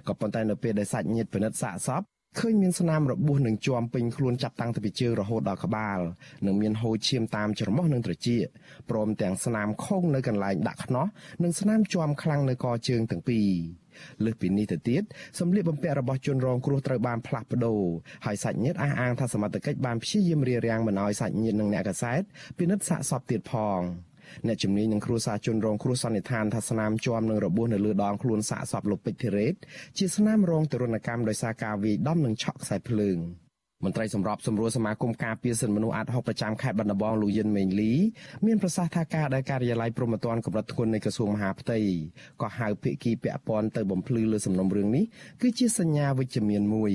[0.09, 2.03] ក៏ប៉ុន្តែនៅពេលដែលសាច់ញាតិពិនិត្យសាកសព
[2.39, 6.01] ឃើញមានស្នាមរបួសនឹងជាំពេញខ្លួនចាប់តាំងពីជើងរហូតដល់ក្បាល
[6.47, 8.47] និងមានហូរឈាមតាមច្រមុះនិងត្រចៀក
[8.91, 11.07] ព្រមទាំងស្នាមខុងនៅកន្លែងដាក់ខ្នោះ
[11.43, 13.49] និងស្នាមជាំខ្លាំងនៅកជើងទាំងពីរ
[14.24, 15.03] លើសពីនេះទៅទៀត
[15.38, 17.80] សម្លៀកបំពាក់របស់ជនរងគ្រោះត្រូវបានផ្លាស់ប្ដូរ
[18.26, 22.22] ហើយសាច់ញាតិអះអាងថាសមត្ថកិច្ចបានព្យាយាមរារាំងមិនឲ្យសាច់ញាតិនិងអ្នកកសែត
[22.59, 23.80] ពិនិត្យសាកសពទៀតផង
[24.46, 29.55] អ្នកជំនាញនឹងគ្រួសារជនរងគ្រោះសន្និដ្ឋានថាស្នាមជាប់នឹងរបួសនៅលើដងខ្លួនសាកសពលោកពេជ្រធីរ៉េត
[29.98, 33.18] ជាស្នាមរងទរណកម្មដោយសារការវាយដំនិងឆក់ខ្សែភ្លើង។
[33.85, 37.93] មន្ត្រីសម្របសម្រួលសមាគមការពារសិទ្ធិមនុស្សអាត់ហុកប្រចាំខេត្តបាត់ដំបងលោកយិនមេងលី
[38.47, 41.78] មានប្រសាសន៍ថាការដែលការិយាល័យព្រំប្រទានកម្រិតធ្ងន់នៃក្រសួងមហាផ្ទៃ
[42.43, 45.05] ក៏ហៅភិក្ខីពាក់ព័ន្ធទៅបំភ្លឺលើសំណុំរឿងនេះ
[45.43, 46.93] គឺជាសញ្ញាវិជ្ជមានមួយ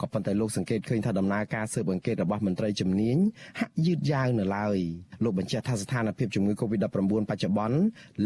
[0.00, 3.16] ក៏ប៉ុន្តែលោកសង្កេតឃើញថាដំណើរការស៊ើបអង្កេតរបស់មន្ត្រីជំនាញ
[3.60, 4.78] ហាក់យឺតយ៉ាវនៅឡើយ
[5.24, 6.86] លោកបញ្ជាក់ថាស្ថានភាពជំងឺ Covid-19
[7.30, 7.78] បច្ចុប្បន្ន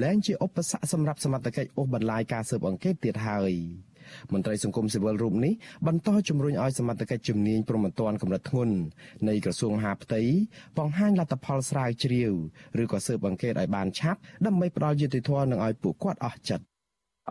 [0.02, 3.54] លែងជាឧបសគ្គសម្រាប់សមត្ថកិច្ចអូសបន្លាយការស៊ើបអង្កេតទៀតហើយ។
[4.32, 5.52] មន្ត្រីសង្គមស៊ីវិលរូបនេះ
[5.86, 8.74] បន្តជំរុញឲ្យសមត្ថកិច្ចជំនាញព្រមត្តនកម្រិតធ្ងន់
[9.28, 10.20] នៃក្រសួងមហាផ្ទៃ
[10.78, 12.32] បង្ហាញលទ្ធផលស្រាវជ្រាវ
[12.82, 16.64] ឬក៏ស៊ើបអង្កេតឲ្យបានឆាប់ដើម្បីផ្ដល់យុត្តិធម៌និងឲ្យពួកគាត់អស់ចិត្ត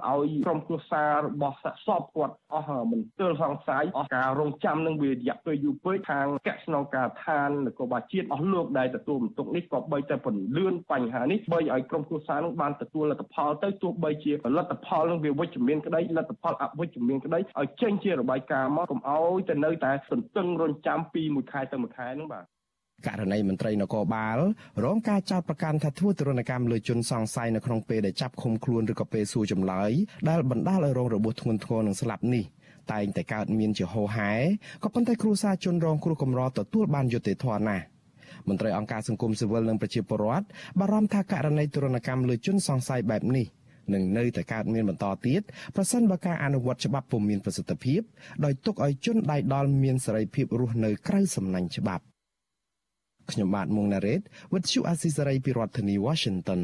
[0.07, 22.45] ឲ្យក្រុមគ្រួសាររបស់សាក់សពគាត់អស់មន្ទិលសង្ស័យអស់ការរងចាំនឹងវារយៈពេលយូរពេកខាងកស្នងការឋាននគរបាលជាតិអស់លោកដែលទទួលបន្ទុកនេះក៏បីតែពន្លឿនបញ្ហានេះបីឲ្យក្រុមគ្រួសារនឹងបានទទួលលទ្ធផលទៅទោះបីជាលទ្ធផលនឹងវាវិជ្ជមានក្តីលទ្ធផលអវិជ្ជមានក្តីឲ្យចេញជារបាយការណ៍មកកុំឲ្យទៅនៅតែសន្ទឹងរង់ចាំពីមួយខែទៅមួយខែហ្នឹងបាទ
[23.07, 24.37] ករណីមន្ត្រីនគរបាល
[24.85, 29.91] រងការចោទប្រកាន់ថាធ្វើទរណកម្មលើជនសង្ស័យនៅក្នុងពេលដែលចាប់ឃុំខ្លួនឬក៏ពេលសួរចម្លើយ
[30.29, 32.45] ដែលបណ្ដាលឲ្យរងរបួសធ្ងន់ធ្ងរនិងស្លាប់នេះ
[32.91, 34.31] តែងតែកើតមានជាហូរហែ
[34.83, 37.85] ក៏ប៉ុន្តែគ្រួសារជនរងគ្រោះកម្រទទួលបានយុត្តិធម៌ណាស់
[38.47, 40.45] មន្ត្រីអង្គការសង្គមស៊ីវិលនិងប្រជាពលរដ្ឋ
[40.79, 43.47] បារម្ភថាករណីទរណកម្មលើជនសង្ស័យបែបនេះ
[43.93, 45.41] នឹងនៅតែកើតមានបន្តទៀត
[45.75, 48.01] ប្រសិនបើការអនុវត្តច្បាប់ពុំមានប្រសិទ្ធភាព
[48.45, 52.03] ដោយទុកឲ្យជនដៃដល់មានសេរីភាពរស់នៅក្រៅសំណាញ់ច្បាប់
[53.31, 54.21] ខ្ញុំបាទមុងណារ៉េត
[54.51, 56.61] With you Asisari ពីរដ្ឋធានី Washington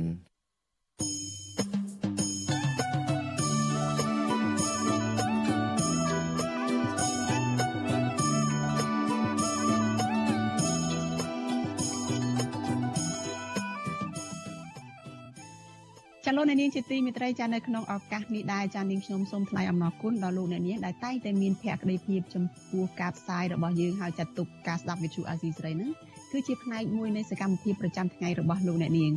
[16.28, 25.92] ចាលោកអ្នកនាងជាទីមេត្រីចានៅក្នុងឱកាសនេះដែរចានាងខ្ញុំសូមថ្លែងអំណរគុណដល់លោកអ្នកនាងដែលតែងតែមានភក្ដីភាពចំពោះការផ្សាយរបស់យើងហើយចាត់ទុកការស្ដាប់វិទ្យុអាស៊ីសេរីហ្នឹង
[26.36, 29.12] គឺជាផ្នែកមួយនៃសកម្មភាពប្រចាំថ្ងៃរបស់លោកអ្នកនាង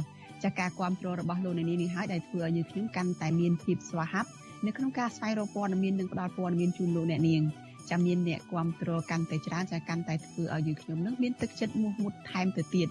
[0.44, 4.28] ចាការគ្រប់គ្រងរបស់លោកអ្នកនាងនេះហើយដែលធ្វើឲ្យយើងខ្ញុំកាន់តែមានភាពស្វាហាប់
[4.66, 7.42] នៅក្នុងការស្វែងរកព័ត៌មាននិងផ្តល់ព័ត៌មានជូនលោកអ្នកនាង
[7.90, 12.88] ចាំមានអ្នកគ្រប់គ្រងកាន់តែច្រើនចាកាន់តែធ្វើឲ្យយើងខ្ញុំនឹងមានទឹកចិត្តមោះមុតថែមទៅទៀត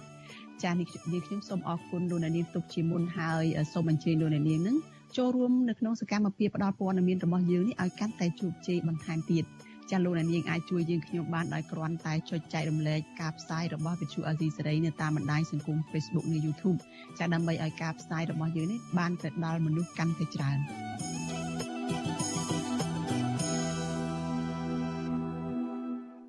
[0.62, 4.76] ចានេះយើងខ្ញុំសូមអរគុណលោកអ្នកនាងទុកជាមុនហើយសូមអញ្ជើញលោកអ្នកនាងនឹង
[5.16, 9.44] ចូលរួមនៅក្នុងសកម្មភាពផ្តល់ព័ត៌មានរបស់យើងនេះឲ្យកាន់តែជោគជ័យបន្ថែមទៀត
[9.90, 16.78] ចាលោកអ្នកនាងអាចជួយយើងខ្ញុំបានដោយគ្រាន់តែចុចចែករំលែកការផ្សាយរបស់វិទ្យុអេស៊ីសេរីនៅតាមបណ្ដាញសង្គម Facebook និង YouTube
[17.18, 20.58] ចាដើម្បីឲ្យការផ្សាយរបស់យើងនេះបានទៅដល់មនុស្សកាន់តែច្រើន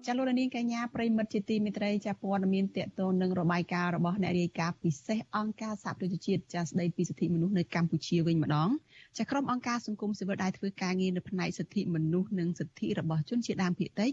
[0.06, 8.70] ចាលោកនាងកញ្ញាប្រិមិត្តជាទីមេត្រីចាព័ត៌មានតកតងនឹងរបាយការណ៍របស់អ្នករាយការណ៍ពិសេសអង្គការសហប្រជាជាតិចាស្ដីពីសិទ្ធិមនុស្សនៅកម្ពុជាវិញម្ដង
[9.18, 14.12] ចាក្រុមអង្គការសង្គមស៊ីវិលដែលធ្វើការងារនៅផ្នែកសិទ្ធិមនុស្សនិងសិទ្ធិរបស់ជនជាតិដើមភាគតិច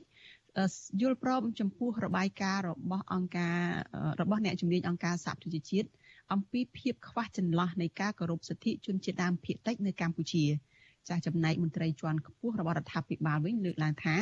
[1.00, 3.58] យល់ព្រមចំពោះរបាយការណ៍របស់អង្គការ
[4.20, 5.88] របស់អ្នកជំនាញអង្គការសហប្រជាជាតិ
[6.32, 10.44] អំពីភាពខ្វះចន្លោះនៃការគោរពសិទ្ធិជនជាតិដើមភាគតិចនៅកម្ពុជា
[11.08, 14.16] ចាស់ចំណែកមន្ត្រីជាន់ខ្ពស់របស់រដ្ឋាភិបាលវិញលើកឡើងថា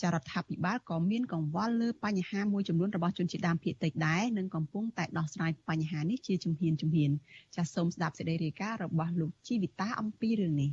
[0.00, 7.10] ចារដ្ឋាភិបាលក៏មានកង្វល់លើបញ្ហាមួយចំនួនរបស់ជនជាតិដើមភាគតិចដែរនិងកំពុងតែដោះស្រាយបញ្ហានេះជាជំហានជំហាន
[7.56, 10.70] ចាសសូមស្ដាប់សេចក្តីរាយការណ៍របស់លោកជីវិតាអំពីរឿងនេះ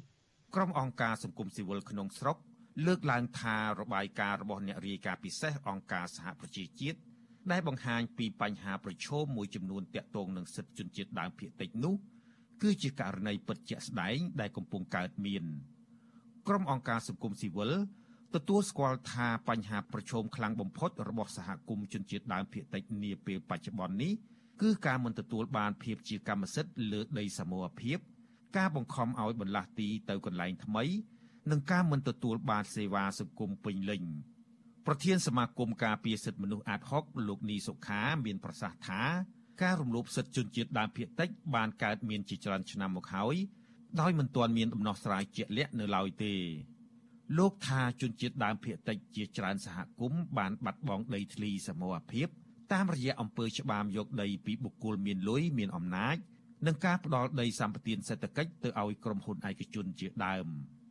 [0.55, 2.38] ក្រុមអង្គការសង្គមស៊ីវិលក្នុងស្រុក
[2.86, 6.99] លើកឡើងថារបាយការណ៍របស់អ្នករាយការណ៍ពិសេសអង្គការសហប្រជាជាតិ
[7.51, 11.95] ដែលបង្ហាញពីបញ្ហាប្រឈមមួយចំនួនទាក់ទងនឹងសិទ្ធិជនជាតិដើមភាគតិចនោះ
[12.61, 15.43] គឺជាករណីពិតជាក់ស្ដែងដែលកំពុងកើតមាន
[16.47, 17.71] ក្រុមអង្គការសង្គមស៊ីវិល
[18.36, 24.13] ទទួលស្គាល់ថាបញ្ហាប្រឈមខ្លាំងបំផុតរបស់សហគមន៍ជនជាតិដើមភាគតិចនាពេលបច្ចុប្បន្ននេះ
[24.61, 27.97] គឺការមិនទទួលបានភាពជាកម្មសិទ្ធិលើដីសមូហភាព
[28.57, 30.83] ការបង្ខំឲ្យបន្លាស់ទីទៅកន្លែងថ្មី
[31.51, 34.03] និងការមិនទទួលបានសេវាសង្គមពេញលេញ
[34.86, 39.01] ប្រធានសមាគមការពារសិទ្ធិមនុស្សអាត6លោកនីសុខាមានប្រសាសន៍ថា
[39.61, 43.36] ការរំលោភសិទ្ធិជនជាតិដើមភាគតិចបានកើតមានជាច្រើនឆ្នាំមកហើយ
[44.01, 46.33] ដោយមិនទាន់មានដំណោះស្រាយជាក់លាក់នៅឡើយទេ
[47.38, 52.28] លោកថាជនជាតិដើមភាគតិចជាច្រើនសហគមន៍បានបាត់បង់ដីធ្លីសមរភាព
[52.73, 56.17] តាមរយៈអំពើច្បាមយកដីពីបុគ្គលមានលុយមានអំណាច
[56.65, 60.47] និងការផ្ដាល់ដីសម្បត្តិសេដ្ឋកិច្ចទៅឲ្យក្រុមហ៊ុនឯកជនជាដើម។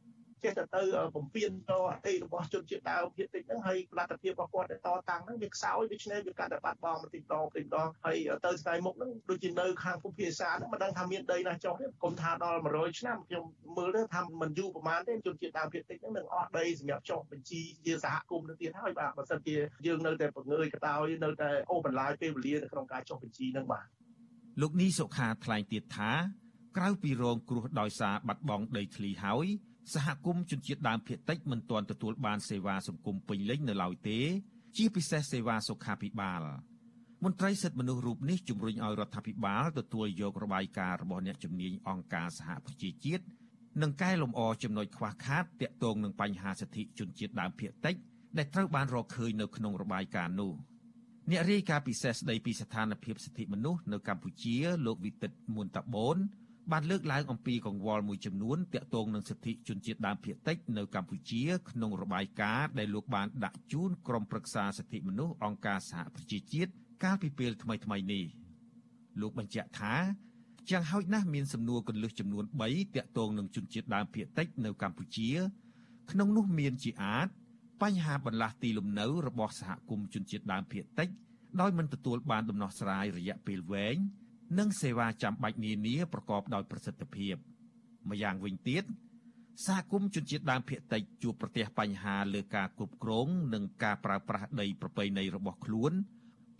[0.44, 0.82] ចេះតែទៅ
[1.16, 8.16] បំពេញតអតីតរបស់ជនជាតិដើមភាគតិចហ្នឹងហើយផលិតភាពរបស់គាត់ទៅតតាំងហ្នឹងវាខ្សោយដូច្នេះវាកាត់តែបាត់បង់បន្តិចតបន្តិចតហើយ
[8.46, 13.44] ទៅស្ដាយមុខហ្នឹងដូចជានៅខាងភូមិភាសាហ្នឹងមិនដឹងថាមានដីណាចុះទេគុំថាដល់100ឆ្នាំខ្ញុំ
[13.76, 23.86] មើលទៅថាមិនយូរប្រហែលទេជនជាតិដើមភាគតិចហ្នឹងនឹងអស់ដីសម្រាប់ចុះបញ្ជីជាសហគមន៍ទៅទៀតហើយបាទបើសិនជាយើងនៅតែបង្ងើយកតោយនៅតែអូបន្លាយពេលវេលានៅក្នុងការចុះបញ្ជីហ្នឹងបាទ
[24.60, 26.10] លោកនីសុខាថ្លែងទៀតថា
[26.76, 29.46] ក្រៅពីរងគ្រោះដោយសារបាត់បង់ដីធ្លីហើយ
[29.92, 34.18] សហគមន៍ជនជាតិដើមភាគតិចមិនទាន់ទទួលបានសេវាសង្គមពេញលេញនៅឡើយទេ
[34.76, 36.42] ជាពិសេសសេវាសុខាភិបាល
[37.24, 43.24] មន្ត្រីសិទ្ធិមនុស្សរូបនេះជំរុញឲ្យរដ្ឋាភិបាលទទួលយករបាយការណ៍របស់អ្នកជំនាញអង្គការសហប្រជាជាតិ
[43.82, 47.94] និងកែលម្អចំណុចខ្វះខាតទាក់ទងនឹងបញ្ហាសិទ្ធិជនជាតិដើមភាគតិច
[48.36, 50.52] ដែលត្រូវបានរកឃើញនៅក្នុងរបាយការណ៍នោះ
[51.30, 54.56] អ្នករាយការណ៍ពិសេសស្ដីពីស្ថានភាពសិទ្ធិមនុស្សនៅកម្ពុជា
[54.86, 56.16] លោកវិទិតមុនតាបូន
[56.72, 66.72] បានលើកឡើងអំពីកង្វល់មួយចំនួនទាក់ទងនឹងសិទ្ធិជនជាតិដើមភាគតិចនៅកម្ពុជាក្នុងរបាយការណ៍ដែលលោកបានដាក់ជូនក្រុមប្រឹក្សាសិទ្ធិមនុស្សអង្គការសហប្រជាជាតិ
[67.04, 68.24] កាលពីពេលថ្មីៗនេះ
[69.20, 69.94] លោកបញ្ជាក់ថា
[70.70, 75.30] យ៉ាងហោចណាស់មានសំណួរកន្លឹះចំនួន3ទាក់ទងនឹងជនជាតិដើមភាគតិចនៅកម្ពុជា
[76.10, 77.28] ក្នុងនោះមានជាអាច
[77.82, 81.08] បញ្ហាបន្លាស់ទីលំនៅរបស់សហគមន៍ជនជាតិដើមភាគតិច
[81.60, 83.96] ដោយមិនទទួលបានដំណោះស្រាយរយៈពេលវែង
[84.58, 87.34] និងសេវាចាំបាច់នានាប្រកបដោយប្រសិទ្ធភាព
[88.10, 88.84] ម្យ៉ាងវិញទៀត
[89.66, 95.92] សហគមន៍ជនជាតិដើមភាគតិចជួបប្រទះបញ្ហាលើការគ្រប់គ្រង និងការប្រើប្រាស់ដីប្រពៃណីរបស់ខ្លួន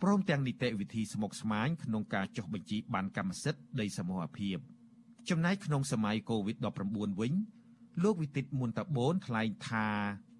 [0.01, 4.57] ព្រមទាំងនីតិវិធីស្មុគស្មាញក្នុងការចុះបញ្ជីបានកម្មសិទ្ធិដីសមូហភាព
[5.29, 7.33] ចំណែកក្នុងសម័យ COVID-19 វិញ
[8.03, 9.87] លោកវិទិតមុនតាបូនថ្លែងថា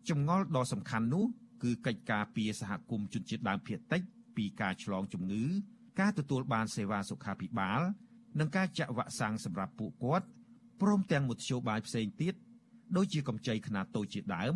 [0.09, 1.25] ចម្ងល់ដ៏សំខាន់នោះ
[1.63, 4.01] គឺកិច្ចការពីសហគមន៍ជនជាតិដើមភាគតិច
[4.37, 5.45] ពីការឆ្លងជំងឺ
[5.99, 7.81] ការទទួលបានសេវាសុខាភិបាល
[8.39, 10.25] និងការចាក់វ៉ាក់សាំងសម្រាប់ពួកគាត់
[10.81, 12.33] ព្រមទាំងមធ្យោបាយផ្សេងទៀត
[12.95, 14.55] ដូចជាកម្ចីខ្នាតតូចជាដើម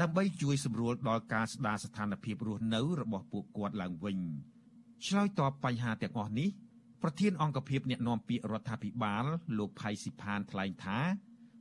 [0.00, 4.18] ដើម្បីជួយសម្រួលដល់ការស្ដារស្ថានភាពរស់នៅរបស់ពួកគាត់ឡើងវិញ
[5.06, 6.48] ឆ្លើយតបបញ្ហាទាំងអស់នេះ
[7.02, 9.24] ប្រធានអង្គភិបអ្នកណែនាំពាក្យរដ្ឋាភិបាល
[9.58, 10.98] លោកផៃស៊ីផានថ្លែងថា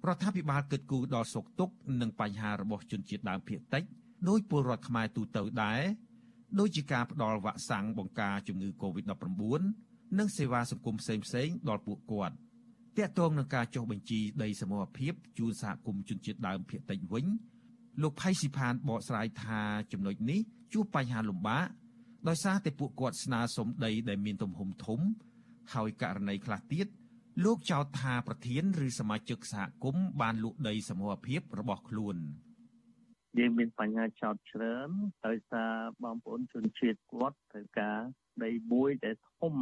[0.07, 3.83] រដ្ឋាភិបាលគិតគូរដល់សុខទុក្ខនិងបញ្ហារបស់ជនជាតិដើមភាគតិច
[4.29, 5.81] ដោយពលរដ្ឋខ្មែរទូទៅដែរ
[6.59, 9.61] ដូចជាការផ្ដល់វ៉ាក់សាំងបង្ការជំងឺ Covid-19
[10.17, 12.35] និងសេវាសង្គមផ្សេងៗដល់ពួកគាត់
[12.97, 17.25] តាក់ទងនឹងការចុះបញ្ជីដីសមរភាពជូនសហគមន៍ជនជាតិដើមភាគតិចវិញ
[18.01, 20.39] លោកផៃស៊ីផានបកស្រាយថាចំណុចនេះ
[20.73, 21.67] ជួបបញ្ហាលំបាក
[22.27, 24.99] ដោយសារតែពួកគាត់ស្នើសុំដីដែលមានទំហំធំ
[25.73, 26.87] ហើយករណីខ្លះទៀត
[27.45, 32.17] លោកចោទថាប្រធាន ឬសមាជិកសហគមន៍បានលក់ដីសមរភាពរបស់ខ្លួន។
[33.37, 34.89] យើងមានបញ្ហាចោតច្រើន
[35.27, 35.73] ដោយសារ
[36.03, 37.99] បងប្អូនជនជាតិគាត់ត្រូវការ
[38.43, 39.55] ដីមួយដែលធំ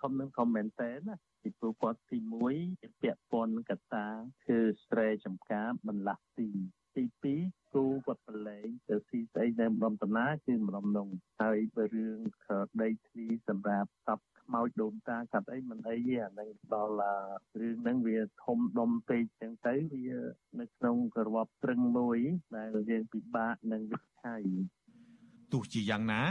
[0.00, 2.18] ធំនឹងធំមែនតើណាពីព្រោះគាត់ទី
[2.50, 4.06] 1ជាពាក់ព័ន្ធនឹងកត្តា
[4.46, 6.50] គឺស្រែចម្ការបន្លាស់ទី
[6.96, 11.08] ទី2គូគាត់ប្រឡែងទៅស៊ីស្អីនៅម្ដុំតាណាគឺម្ដុំនង
[11.40, 12.18] ហើយបើរឿង
[12.82, 16.94] ដីធ្លីសម្រាប់តបខ្មោចដូនតាកាត់អីមិនអីទេអានឹងដល់
[17.60, 20.08] រឿងហ្នឹងវាធំដុំពេកចឹងទៅវា
[20.60, 22.18] នៅក្នុងក្របត្រឹងមួយ
[22.56, 24.36] ដែលយើងពិបាកនឹងវិថី
[25.52, 26.22] ទោះជាយ៉ាងណា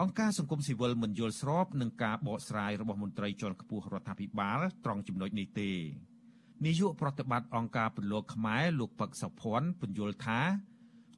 [0.00, 5.70] អង្គការសង្គមស៊ីវិលមិនយល់ស្របនឹងការបកស្រាយរបស់មន្ត្រីជាន់ខ្ពស់រដ្ឋាភិបាលត្រង់ចំណុចនេះទេ
[6.64, 10.40] នាយកប្រតិបត្តិអង្គការពលរដ្ឋខ្មែរលោកពឹកសុភ័ណ្ឌពន្យល់ថា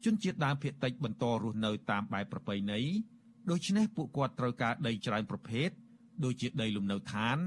[0.04, 2.80] ជនជាតិដើមភាគតិចបន្តរស់នៅតាមបែបប្រពៃណី
[3.50, 5.68] ដូច្នេះពួកគាត់ត្រូវការដីច្រើនប្រភេទ
[6.24, 7.38] ដូចជាដីលំនៅឋាន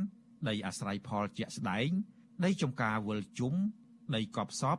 [0.49, 1.89] ដីអាស្រ័យផលជាក់ស្ដែង
[2.45, 3.53] ដីចំការវិលជុំ
[4.15, 4.77] ដីកប់សព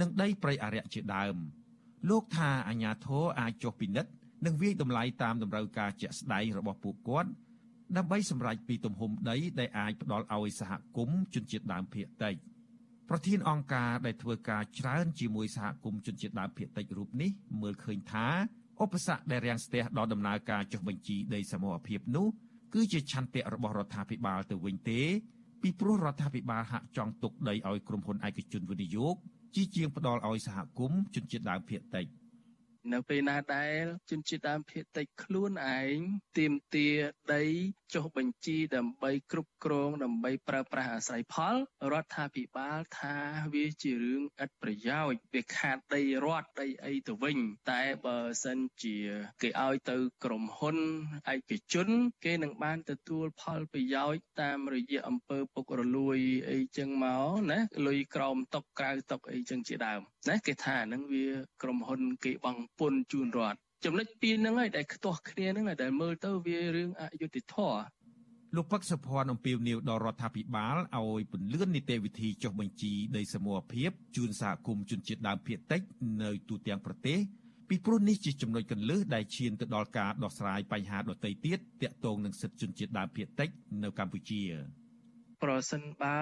[0.00, 1.36] និងដីព្រៃអរិយជាដើម
[2.10, 4.12] លោកថាអាញាធរអាចចុះពិនិត្យ
[4.46, 7.30] និងវិយតម្លៃតាមតម្រូវការជាក់ស្ដែងរបស់ពួកគាត់
[7.96, 12.34] ដើម្បីសម្រេចពីទំហំដីដែលអាចផ្ដល់ឲ្យសហគមន៍ជនជាតិដើមភាគតិច
[13.12, 17.30] ប្រធានអង្គការដែលធ្វើការច្រើនជាមួយសហគមន៍ជនជាតិដើមភាគតិចរូបនេះ
[17.62, 18.26] មើលឃើញថា
[18.82, 22.26] ឧបសគ្គដែលរាំងស្ទះដល់ដំណើរការចុះបញ្ជីដីសមរភាពនោះ
[22.74, 25.00] គឺជាឆន្ទៈរបស់រដ្ឋាភិបាលទៅវិញទេ
[25.62, 29.14] ពីព្រោះរដ្ឋាភិបាលហាក់ចង់ទុកដីឲ្យក្រុមហ៊ុនឯកជនវិនិយោគ
[29.54, 32.06] ជាជាងផ្ដល់ឲ្យសហគមន៍ជនជាតិដើមភាគតិច។
[32.92, 35.96] នៅពេលណាដែលជនជាតិដើមភាគតិចខ្លួនឯង
[36.38, 36.88] ទៀមទា
[37.34, 37.44] ដី
[37.94, 41.56] ចុះបញ្ជីដើម្បីគ្រប់គ្រងដើម្បីប្រើប្រាស់អាស្រ័យផល
[41.92, 43.16] រដ្ឋាភិបាលថា
[43.54, 47.38] វាជារឿងឥតប្រយោជន៍វាខាតដីរដ្ឋដីអីទៅវិញ
[47.70, 48.96] តែបើសិនជា
[49.42, 50.76] គេឲ្យទៅក្រុមហ៊ុន
[51.34, 51.88] ឯកជន
[52.24, 56.18] គេនឹងបានទទួលផលប្រយោជន៍តាមរយៈអំពើពុករលួយ
[56.50, 61.26] អីចឹងមកណាលុយក្រោមតុកក្រៅតុកអីចឹងជាដើមណាគេថាហ្នឹងវា
[61.62, 67.80] ក្រុមហ៊ុនគេបង់ ពន្ធជូនរដ្ឋចំណុចពីរហ្នឹងហើយដែលខ្ទាស់គ្នាហ្នឹងដែលមើលទៅវារឿងអយុត្តិធម៌
[68.56, 75.80] លោកពឹកសុភ័ណ្ឌអំពាវនាវដល់រដ្ឋាភិបាលឲ្យពន្លឿននីតិវិធីចុះបញ្ជីដីសមរភាពជូនសហគមន៍ជនជាតិដើមភាគតិច
[76.22, 77.18] នៅទូទាំងប្រទេស
[77.68, 83.48] ពីព្រោះនេះជាចំណុចកន្លឹះដែលឈានទៅដល់ការដោះស្រាយបញ្ហាដទៃទៀតទាក់ទងនឹងសិទ្ធិជនជាតិដើមភាគតិច
[83.82, 84.42] នៅកម្ពុជា
[85.42, 86.20] ប្រសិនបើ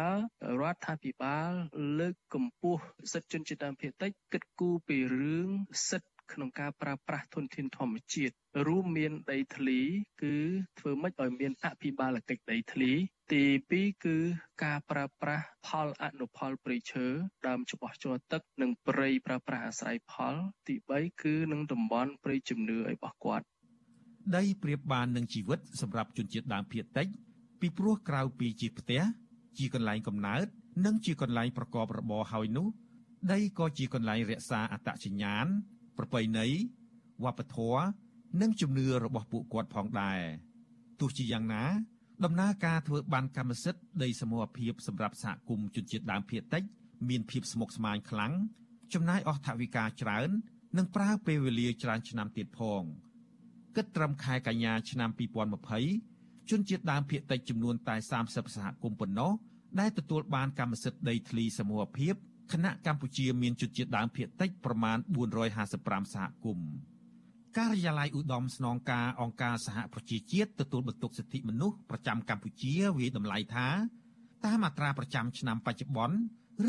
[0.60, 1.52] រដ្ឋាភិបាល
[1.98, 2.82] លើកកម្ពស់
[3.12, 5.48] សិទ្ធិជនជាតិដើមភាគតិចគិតគូរពីរឿង
[5.90, 8.34] សិទ្ធិ ក្នុងការប្រើប្រាស់ធនធានធម្មជាតិ
[8.66, 9.80] រួមមានដីធ្លី
[10.22, 10.36] គឺ
[10.78, 12.90] ធ្វើម៉េចឲ្យមានអភិបាលកិច្ចដីធ្លី
[13.32, 14.16] ទី2គឺ
[14.64, 17.06] ការប្រើប្រាស់ផលអនុផលព្រៃឈើ
[17.46, 20.34] ដើមច្បាស់ជ័រទឹក និងព្រៃប្រើប្រាស់អាស្រ័យផល
[20.68, 23.44] ទី3គឺនឹងតំបន់ព្រៃជំនឿឲ្យរបស់គាត់
[24.36, 27.06] ដីប្រៀបបាននឹងជីវិតសម្រាប់ជនជាតិដើមភាគតិច
[27.60, 29.02] ពីព្រោះក្រៅពីជាផ្ទះ
[29.58, 30.46] ជាកន្លែងកំណើត
[30.86, 32.68] និងជាកន្លែងប្រកបរបរហើយនោះ
[33.32, 35.46] ដីក៏ជាកន្លែងរក្សាអត្តសញ្ញាណ
[35.98, 36.46] ប្រពៃណី
[37.24, 37.82] វប្បធម៌
[38.40, 40.20] និងជំនឿរបស់ពួកគាត់ផងដែរ
[41.00, 41.64] ទោះជាយ៉ាងណា
[42.24, 46.62] ដំណើរការធ្វើបានកម្មសិទ្ធិដីសមរភាពសម្រាប់សហគមន៍ជនជាតិដើមភាគតិច
[47.08, 48.32] មានភាពស្មុគស្មាញខ្លាំង
[48.92, 50.28] ចំណាយអស់ថវិកាច្រើន
[50.76, 52.82] និងប្រើពេលវេលាច្រើនឆ្នាំទៀតផង
[53.76, 55.10] គិតត្រឹមខែកញ្ញាឆ្នាំ
[55.80, 57.96] 2020ជនជាតិដើមភាគតិចចំនួនតែ
[58.26, 59.32] 30សហគមន៍ប៉ុណ្ណោះ
[59.80, 62.14] ដែលទទួលបានកម្មសិទ្ធិដីធ្លីសមរភាព
[62.52, 64.98] គណៈកម្ពុជាមានជនជាតិដើមភាគតិចប្រមាណ
[65.56, 66.68] 455សហគមន៍
[67.56, 73.68] ការិយាល័យឧត្តមស្នងការអង្គការសហប្រជាជាតិទទួលបន្ទុកសិទ្ធិមនុស្សប្រចាំកម្ពុជាវាយតម្លៃថា
[74.44, 76.16] តាមមាត្រាប្រចាំឆ្នាំបច្ចុប្បន្ន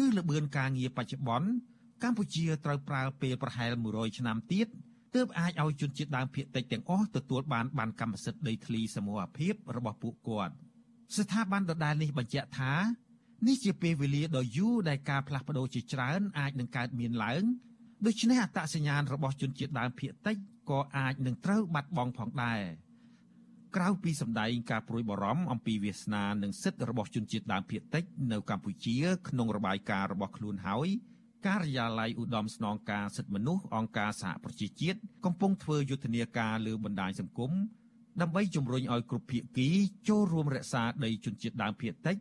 [0.02, 1.50] ឬល្បឿនការងារបច្ចុប្បន្ន
[2.04, 4.68] កម្ពុជាត្រូវប្រើពេលប្រហែល100ឆ្នាំទៀត
[5.16, 10.54] ទើបអាចឲ្យជនជាតិដើមភាគតិចទាំងអស់ទទួលបានបានកម្មសិទ្ធិដីធ្លីសមរភាពរបស់ពួកគាត់
[11.18, 12.74] ស្ថាប័នដដែលនេះបញ្ជាក់ថា
[13.48, 17.44] នេះជាពេលវេលាដ៏យូរដែលការផ្លាស់ប្ដូរជាច្រើនអាចនឹងកើតមានឡើង
[18.06, 20.38] ដូច្នេះអត្តសញ្ញាណរបស់ជនជាតិដើមភាគតិច
[20.70, 22.62] ក៏អាចនឹងត្រូវបាត់បង់ផងដែរ
[23.76, 28.96] ក្រៅពីសម្ដែងការព្រួយបារម្ភអំពីវាសនានិងសិទ្ធិរបស់ជនជាតិដើមភាគតិចនៅកម្ពុជា
[29.30, 30.88] ក្នុងរបាយការណ៍របស់ខ្លួនហើយ
[31.48, 37.52] ការិយាល័យឧត្តមស្នងការសិទ្ធិមនុស្សអង្គការសហប្រជាជាតិកំពុងធ្វើយុទ្ធនាការលើបណ្ដាញសង្គម
[38.22, 39.70] ដើម្បីជំរុញឲ្យគ្រប់ភាគី
[40.10, 42.18] ចូលរួមរក្សាដីជនជាតិដើមភាគតិច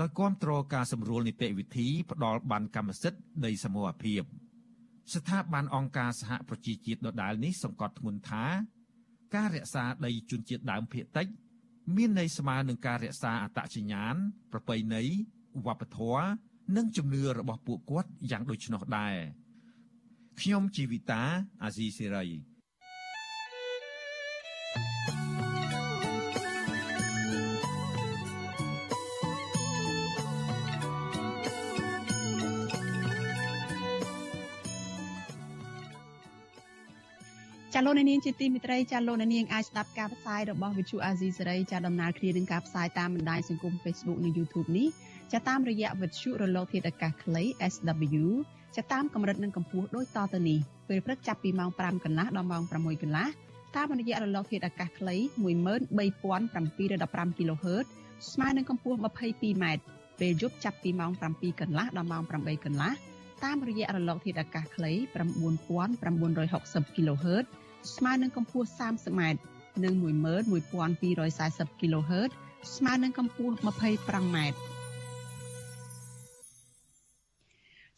[0.00, 4.22] ដោយគ្រប់គ្រងការសម្រួលនីតិវិធីផ្ដល់បានកម្មសិទ្ធិដីសមូហភាព
[5.14, 8.44] ស្ថាប័នអង្គការសហប្រជាជាតិដដែលនេះសង្កត់ធ្ងន់ថា
[9.34, 11.26] ការរក្សាដីជនជាតិដើមភាគតិច
[11.96, 14.14] មានន័យស្មើនឹងការរក្សាអត្តសញ្ញាណ
[14.52, 15.02] ប្រពៃណី
[15.66, 16.24] វប្បធម៌
[16.76, 19.14] និងជំនឿរបស់ពួកគាត់យ៉ាងដូចនោះដែរ
[20.40, 21.22] ខ្ញុំជីវិតា
[21.62, 22.26] អាស៊ីសេរី
[37.74, 44.88] ចចាលោកនាងជាទីមិត្តរីចាលោកនាងអាចស្ដាប់ការផ្សាយរបស់ Vithu Azizi សេរីចាដំណើរគ្នានឹងការផ្សាយតាមបណ្ដាញសង្គម Facebook និង YouTube នេះ
[45.32, 47.42] ចាតាមរយៈ Vithu រលកធាតុអាកាសខ្លី
[47.72, 48.24] SW
[48.76, 50.58] ចាតាមកម្រិតនិងកម្ពស់ដូចតទៅនេះ
[50.88, 53.26] ពេលព្រឹកចាប់ពីម៉ោង5កន្លះដល់ម៉ោង6កន្លះ
[53.76, 55.16] តាមរយៈរលកធាតុអាកាសខ្លី
[56.26, 57.86] 13715 kHz
[58.32, 59.64] ស្មើនឹងកម្ពស់ 22m
[60.20, 62.92] ពេលយប់ចាប់ពីម៉ោង7កន្លះដល់ម៉ោង8កន្លះ
[63.44, 64.92] តាមរយៈរលកធាតុអាកាសខ្លី
[66.12, 67.46] 9960 kHz
[67.94, 69.22] ស្មើនឹងកម្ពស់ 30m
[69.84, 72.30] និង11240 kHz
[72.76, 74.36] ស្មើនឹងកម្ពស់ 25m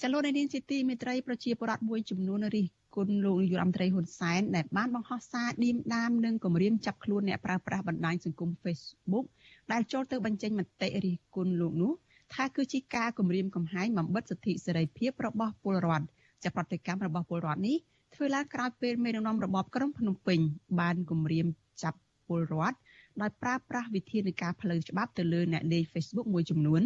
[0.01, 2.67] ចលនានាងជាទីមេត្រីប្រជាពលរដ្ឋមួយចំនួនរិះ
[2.97, 9.27] គន់លោកនាយរដ្ឋមន្ត្រីហ៊ុនសែនដែលបានបង្ហោះសារឌៀមដាមនិងគម្រាមចាប់ខ្លួនអ្នកប្រើប្រាស់បណ្ដាញសង្គម Facebook
[9.73, 11.93] ដែលចូលទៅបញ្ចេញមតិរិះគន់លោកនោះ
[12.35, 16.07] ថាគឺជាការគម្រាមកំហែងបំបិទសិទ្ធិសេរីភាពរបស់ពលរដ្ឋ
[16.45, 17.77] ចាប្រតិកម្មរបស់ពលរដ្ឋនេះ
[18.15, 20.41] ធ្វើឡើងក្រោយពេលមេដឹកនាំរបបក្រុងភ្នំពេញ
[20.81, 21.47] បានគម្រាម
[21.83, 22.77] ចាប់ពលរដ្ឋ
[23.21, 26.83] ដោយប្រើប្រាស់វិធានការផ្លូវច្បាប់ទៅលើអ្នកលេង Facebook មួយចំនួន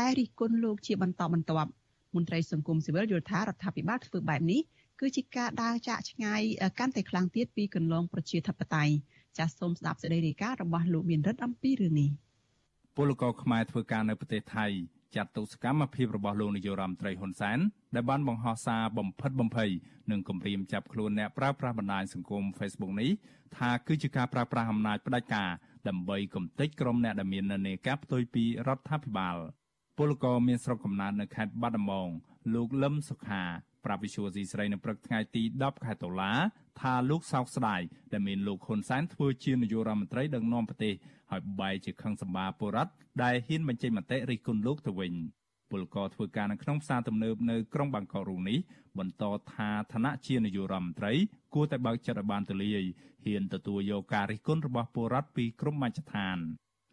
[0.00, 1.70] ដែលរិះគន់លោកជាបន្តបន្ទាប់
[2.14, 4.60] មន្ត្រីសង្គមស៊ីវិលយល់ថារដ្ឋាភិបាលធ្វើបែបនេះ
[5.00, 6.42] គឺជាការដើរចាក់ឆ្ងាយ
[6.78, 8.94] កាន់តែខ្លាំងទៀតពីគន្លងប្រជាធិបតេយ្យ
[9.38, 12.10] ចាសសូមស្ដាប់សេចក្តីរាយការណ៍របស់លោកមានរិទ្ធអំពីរឿងនេះ
[12.96, 14.66] ពលករខ្មែរធ្វើការនៅប្រទេសថៃ
[15.16, 17.58] ចាត់ទុកសកម្មភាពរបស់លោកនាយរដ្ឋមន្ត្រីហ៊ុនសែន
[17.94, 19.70] ដែលបានបង្ហោះសារបំផិតបំភ័យ
[20.10, 23.10] និងគំរាមចាប់ខ្លួនអ្នកប្រើប្រាស់បណ្ដាញសង្គម Facebook នេះ
[23.56, 25.50] ថាគឺជាការប្រើប្រាស់អំណាចផ្ដាច់ការ
[25.88, 29.36] ដើម្បីកំទេចក្រុមអ្នកដែលមាននានាការផ្ទុយពីរដ្ឋាភិបាល
[29.98, 32.08] ពលករមានស្រុកកំណើតនៅខេត្តបាត់ដំបង
[32.54, 33.44] លោកលឹមសុខា
[33.84, 36.32] ប្រាប់វិសុវស៊ីស្រីនៅព្រឹកថ្ងៃទី10ខែតុលា
[36.80, 37.80] ថាលោកសោកស្ដាយ
[38.12, 40.94] ដែលមានលោកហ៊ុនសែនធ្វើជានាយករដ្ឋមន្ត្រីដឹកនាំប្រទេស
[41.30, 45.14] ហើយបែរជាខឹងសម្បាពលរដ្ឋដែលហ៊ានបញ្ចេញមតិរិះគន់លោកទៅវិញ
[45.70, 48.58] ពលករធ្វើការនៅក្នុងផ្សារទំនើបនៅក្រុងបាងកករូនេះ
[48.98, 49.24] បន្ត
[49.54, 51.12] ថាឋានៈជានាយករដ្ឋមន្ត្រី
[51.54, 52.84] គួរតែបើកចិត្តឲ្យបានទូលាយ
[53.24, 56.38] ហ៊ានទទួលយកការរិះគន់របស់ពលរដ្ឋពីក្រុមមជ្ឈដ្ឋាន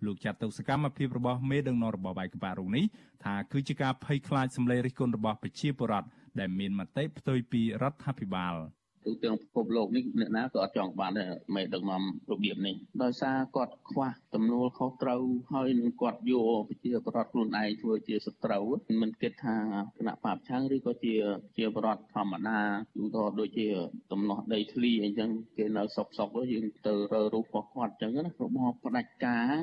[0.06, 2.86] លោកចាត់ទុកសកម្មភាពរបស់មេដឹកនាំរបបឯកបៈរូបនេះ
[3.24, 6.08] ថាគឺជាការភ័យខ្លាចសម្លេងរិះគន់របស់ប្រជាពលរដ្ឋ
[6.40, 8.56] ដែលមានមតិផ្ទុយពីរដ្ឋាភិបាល។
[9.06, 15.22] ទូទាំងពិភពលោកនេះអ្នកណាក៏អត់ចង់បានដែរមេដឹកនាំរបៀបនេះដោយសារគាត់ខ្វះទំនួលខុសត្រូវ
[15.54, 18.66] ហើយនឹងគាត់យកប្រជាប្រដ្ឋខ្លួនឯងធ្វើជាសត្រូវ
[19.02, 19.58] មិនគិតថា
[19.98, 21.16] គណៈបាបឆាំងឬក៏ជា
[21.58, 22.60] ជាប្រដ្ឋធម្មតា
[23.04, 23.68] ឬក៏ដូចជា
[24.12, 29.56] តំណោះដីធ្លីអីចឹងគេនៅសុកសុកយើងទៅរើរូបរបស់គាត់ចឹងណារបបផ្ដាច់ការ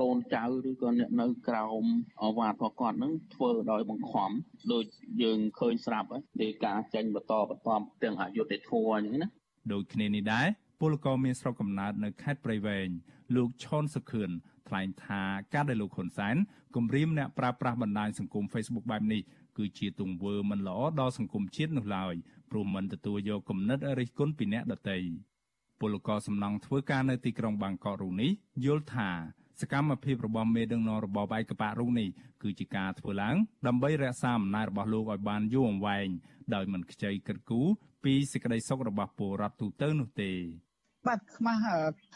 [0.00, 1.84] កូនចៅឬក៏អ្នកនៅក្រោម
[2.22, 4.30] អវាទរបស់គាត់នឹងធ្វើដោយបង្ខំ
[4.72, 4.84] ដូច
[5.22, 6.08] យើងឃើញស្រាប់
[6.40, 7.68] ហើយការចេញបន្តបន្ត
[8.02, 9.28] ទាំងអយុធធម៌អញ្ចឹងណា
[9.72, 10.46] ដូចគ្នានេះដែរ
[10.80, 12.88] ពលករមានស្រុកកំណើតនៅខេត្តព្រៃវែង
[13.36, 14.30] លោកឈុនសុខឿន
[14.68, 15.22] ថ្លែងថា
[15.54, 16.36] ការដែលលោកហ៊ុនសែន
[16.76, 19.22] គម្រាមអ្នកប្រើប្រាស់បណ្ដាញសង្គម Facebook បែបនេះ
[19.58, 22.14] គឺជាទង្វើមិនល្អដល់សង្គមជាតិនោះឡើយ
[22.50, 24.98] ព្រោះមិនទទួលយកគំនិតរិះគន់ពីអ្នកដទៃ
[25.80, 28.30] ពលករសំណង់ធ្វើការនៅទីក្រុងបាងកករូនេះ
[28.64, 29.10] យល់ថា
[29.60, 32.08] សកម្មភាពរបស់មេដឹកនាំរបបឯកបៈរុងនេះ
[32.42, 33.36] គឺជាការធ្វើឡើង
[33.66, 36.08] ដើម្បីរក្សាអំណាចរបស់លោកឲ្យបានយូរអង្វែង
[36.54, 37.68] ដោយមិនខ្ចីគិតគូរ
[38.04, 40.32] ពីសេចក្តីសុខរបស់ពលរដ្ឋទូទៅនោះទេ
[41.08, 41.60] បាទខ្មាស់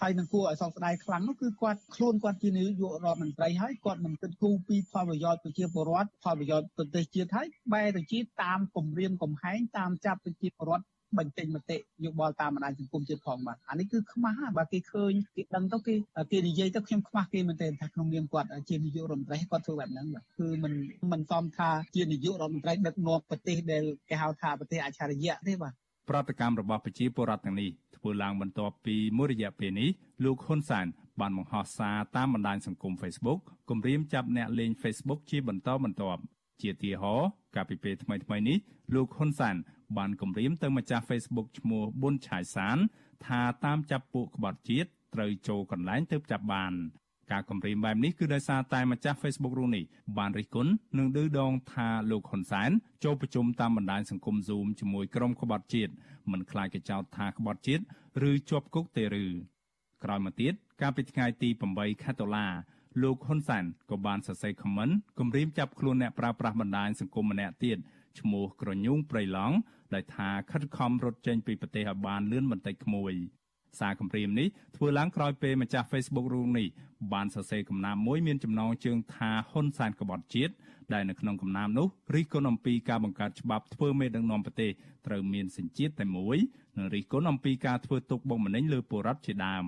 [0.01, 10.85] ហើយនឹងគួរឲ្យសោកស្ដាយខ្លាំងនោះគឺគាត់ខ្លួនគាត់ជានាយករដ្ឋមន្ត្រីហើយគាត់មិនគិតគូរពីផលប្រយោជន៍ប្រជាពលរដ្ឋផលប្រយោជន៍ប្រទេសជាតិហើយបែរទៅជាតាមគម្រាមកំហែងតាមចាប់ប្រជាពលរដ្ឋ
[11.19, 15.95] បញ្ចេញមតិយោបល់តាមបណ្ដាញសង្គមជាតិផងបាទអានេះគឺខ្មាស់បាទគេឃើញគេដឹងទៅគេ
[16.33, 20.73] គេនិយាយទៅខ្ញុំខ្មាស់គេមែនទែនថាក្នុងនាមគាត់ជានាយករដ្ឋមន្ត្រីគាត់ធ្វើបែបហ្នឹងបាទគឺមិន
[21.13, 25.73] មិនសមថាជានាយករដ្ឋមន្ត្រីដឹកនាំប្រទេសដែលគេហៅថាប្រទេសអច្ឆរិយៈទេបាទ
[26.09, 29.91] ប្រតិកម្មរបស់ប្រជាពលរដ្ឋទាំងនេះធ្វើឡើងបន្ទាប់ពីមួយរយៈពេលនេះ
[30.25, 30.87] លោកហ៊ុនសែន
[31.21, 33.41] បានបង្ហោះសារតាមបណ្ដាញសង្គម Facebook
[33.71, 36.21] គម្រាមចាប់អ្នកលេង Facebook ជាបន្តបន្ទាប់
[36.63, 37.15] ជាទីហោ
[37.55, 38.59] កាលពីពេលថ្មីៗនេះ
[38.95, 39.57] លោកហ៊ុនសែន
[39.99, 42.79] បានគម្រាមទៅម្ចាស់ Facebook ឈ្មោះប៊ុនឆាយសាន
[43.27, 46.73] ថាតាមចាប់ពួកក្បត់ជាតិត្រូវចូលកន្លែងទៅចាប់បាន
[47.33, 49.85] ការគម្រាមបែបនេះគឺដោយសារតែម្ចាស់ Facebook រូបនេះ
[50.19, 52.71] បានរិះគន់និងឌឺដងថាលោកហ៊ុនសែន
[53.05, 55.93] ចូលប្រជុំតាមបណ្ដាញសង្គម Zoom ជាមួយក្រុមក្បត់ជាតិ
[56.31, 57.83] មិនខ្លាចកចោទថាក្បត់ជាតិ
[58.31, 59.27] ឬជាប់គុកទេឬ
[60.05, 62.47] ក្រោយមកទៀតកាលពីថ្ងៃទី8ខែតុលា
[63.03, 64.89] លោកហ៊ុនសែនក៏បានសរសេរខមមិន
[65.19, 67.79] គម្រាមចាប់ខ្លួនអ្នកប្រើប្រាស់បណ្ដាញសង្គមម្នាក់ទៀត
[68.21, 69.57] ឈ្មោះក្រញូងព្រៃឡង់
[69.95, 73.15] ដែលថាខិតខំរត់ចេញពីប្រទេសឲ្យបានលឿនបន្តិចក្មួយ
[73.81, 76.67] សារគម្រាមនេះធ្វើឡើងក្រោយពេលម្ចាស់ Facebook រូបនេះ
[77.13, 80.55] បានសរសេរកំណាព្យមួយមានចំណងជើងថាហ៊ុនសែនក្បត់ជាតិ
[80.93, 84.71] ដែលនៅក្នុងកំណាព្យនោះរិះគន់អំពីការបង្កើតច្បាប់ធ្វើមេដឹកនាំប្រទេស
[85.07, 86.39] ត្រូវមានសញ្ជាតិតែមួយ
[86.77, 89.65] និងរិះគន់អំពីការធ្វើទុកបុកម្នេញលើពលរដ្ឋជាដើម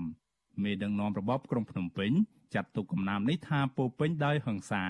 [0.64, 2.12] មេដឹកនាំរបបក្រុងភ្នំពេញ
[2.55, 4.84] ចាត់ទុកកំណាព្យនេះថាពោពេញដោយហិង្សា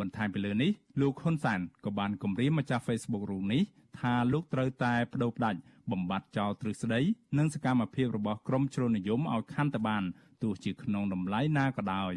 [0.00, 0.70] បបន្ថែមពីលើនេះ
[1.00, 3.62] លោកហ៊ុនសានក៏បានគម្រាមម្ចាស់ Facebook រូបនេះ
[4.00, 5.58] ថាលោកត្រូវតែបដូរផ្ដាច់
[5.92, 7.00] បំបត្តិចោលទ្រឹស្ដី
[7.38, 10.02] និងសកម្មភាពរបស់ក្រមជ្រុលនិយមឲ្យខាន់ទៅបាន
[10.42, 12.14] ទោះជាក្នុងតម្លៃណាក៏ដោយ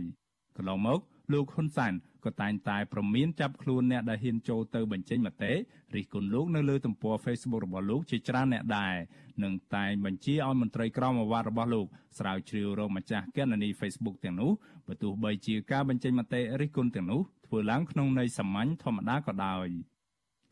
[0.57, 0.99] កន្លងមក
[1.33, 1.93] លោកហ៊ុនសែន
[2.25, 5.53] ក៏តែងតែប្រមានចាប់ខ្លួនអ្នកដែលហ៊ានចូលទៅបញ្ចេញមតិ
[5.95, 8.95] រិះគន់លោកនៅលើទំព័រ Facebook របស់លោកជាច្រើនអ្នកដែរ
[9.43, 11.85] និងតែងបញ្ជាឲ្យមន្ត្រីក្រមអាវ៉ាត់របស់លោក
[12.17, 14.51] ស្រាវជ្រាវរកម្ចាស់គណនី Facebook ទាំងនោះ
[14.87, 17.21] បើទោះបីជាការបញ្ចេញមតិរិះគន់ទាំងនោះ
[17.51, 19.67] ធ្វើឡើងក្នុងន័យសាមញ្ញធម្មតាក៏ដោយ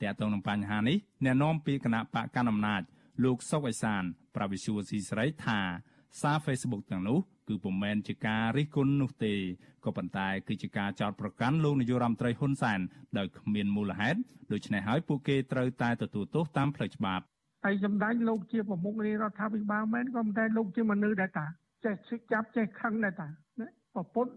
[0.01, 2.81] តែទៅនឹងបញ្ហានេះអ្នកនាំពាក្យគណៈបកកណ្ដាលអំណាច
[3.23, 4.03] លោកសុកអេសាន
[4.35, 5.59] ប្រវិសុវស៊ីស្រីថា
[6.21, 9.33] សារ Facebook ទាំងនោះគឺពុំមែនជាការរិះគន់នោះទេ
[9.85, 12.79] ក៏ប៉ុន្តែគឺជាការចោទប្រកាន់លោកនាយករដ្ឋមន្ត្រីហ៊ុនសែន
[13.17, 14.19] ដោយគ្មានមូលហេតុ
[14.53, 17.23] ដូច្នេះហើយពួកគេត្រូវតែទទួលទោសតាមផ្លូវច្បាប់
[17.65, 21.45] ហើយសម្ដេចលោកជាប្រមុខនៃរដ្ឋាភិបាលមែនក៏ប៉ុន្តែលោកជាមនុស្សដែរតា
[21.85, 23.27] ចេះឈឹកចាប់ចេះខឹងដែរតា
[23.99, 24.27] ប្រពុត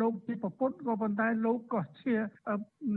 [0.00, 2.14] លោកជាប្រពុតក៏ប៉ុន្តែលោកក៏ជា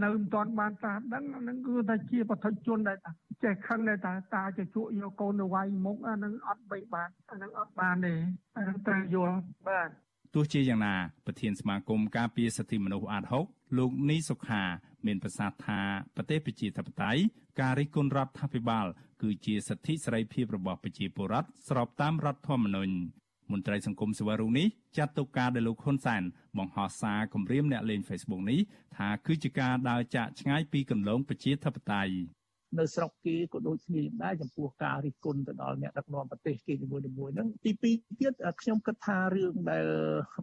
[0.03, 3.12] នៅមិនទាន់បានតាមដឹងហ្នឹងគឺថាជាបឋិជនដែរតា
[3.43, 8.14] ចេះខឹងដែរតាតាជាជក់យកកូនទៅវាយមុខអាហ្នឹងអត់បីបានអាហ្នឹងអត់បានទេ
[8.57, 9.36] អាហ្នឹងត្រូវយល់
[9.68, 9.89] បាទ
[10.36, 10.95] ទោះជាយ៉ាងណា
[11.26, 14.64] ប្រធានសមាគមការពារសិទ្ធិមនុស្សអាត6លោកនីសុខា
[15.05, 15.82] មានប្រសាសន៍ថា
[16.16, 17.22] ប្រទេសប្រជាធិបតេយ្យ
[17.62, 18.86] ការរិះគន់រដ្ឋាភិបាល
[19.22, 22.93] គឺជាសិទ្ធិសេរីភាពរបស់ប្រជាពលរដ្ឋស្របតាមរដ្ឋធម្មនុញ្ញ
[23.52, 26.24] មន្ត្រីសង្គមសេវារូបនេះចាត់ទុកការដែលលោកហ៊ុនសែន
[26.58, 28.60] បង្ហោះសារគម្រាមអ្នកលេង Facebook នេះ
[28.97, 32.14] ថាគឺជាការដើរចាកឆ្ងាយពីគន្លងប្រជាធិបតេយ្យ
[32.78, 39.88] នៅស្រុកគេក៏ដូចគ្នាដែរចំពោះការរិះគន់ទៅដល់អ្នកដឹកនាំប្រទេសគេនីមួយៗហ្នឹងទីពីរទៀតខ្ញុំគិតថារឿងដែល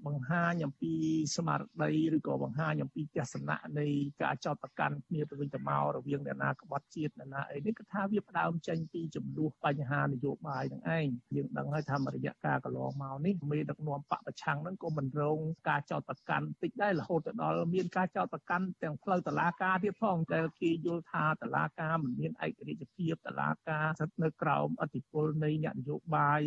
[0.06, 0.92] បង្ហាញអំពី
[1.36, 3.86] ស្មារតីឬក៏បង្ហាញអំពីទស្សនៈនៃ
[4.22, 11.06] ការចោទប្រកាន់គ្នាទៅវិញទៅមករវាងអ្នកណាក្បត់ជាតិអ្នកណាអីនេះគឺថាវាផ្ដើមចេញពីចំនួនបញ្ហានយោបាយនឹងឯង
[11.36, 26.40] យើងដឹងហើយថារយៈកាលកន្លងមកនេះមេដឹកនាំបកប្រឆាំងហ្នឹងក៏មិនរងការចោទប្រកាន់តិចដែររហូតទៅដល់មានការចោទប្រកាន់ទាំងផ្លូវតុលាការទៀតផងដែលគេយល់ថាតុលាការមិនមានឯករាជ្យភាពតឡាការស្ថិតនៅក្រោមអធិបុលនៃអ្នកនយោបាយ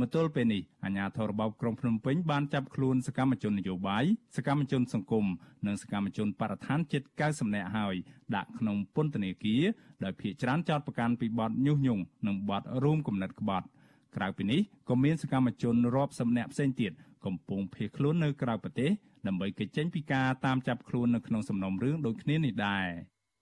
[0.00, 4.04] មកទល់ពេលនេះអាជ្ញាធររបបក្រុងភ្នំពេញបានចាប់ខ្លួនសកម្មជននយោបាយ
[4.36, 5.26] សកម្មជនសង្គម
[5.66, 7.94] និងសកម្មជនបរិស្ថានជិត90នាក់ហើយ
[8.36, 9.62] ដាក់ក្នុងពន្ធនាគារ
[10.04, 13.66] ដោយភ ieck ច្រើនចោតប្រកាន់ពីបទញុះញង់និងបទរួមគំនិតក្បត់
[14.16, 16.92] ក្រៅពីនេះក៏មានសកម្មជនរាប់សិបនាក់ផ្សេងទៀត
[17.24, 18.90] កំពុងភៀសខ្លួននៅក្រៅប្រទេស
[19.26, 22.86] ដើម្បីគេចចេញពីការតាមចាប់ខ្លួននៅក្នុងសំណុំរឿងដូចគ្នានេះដែរ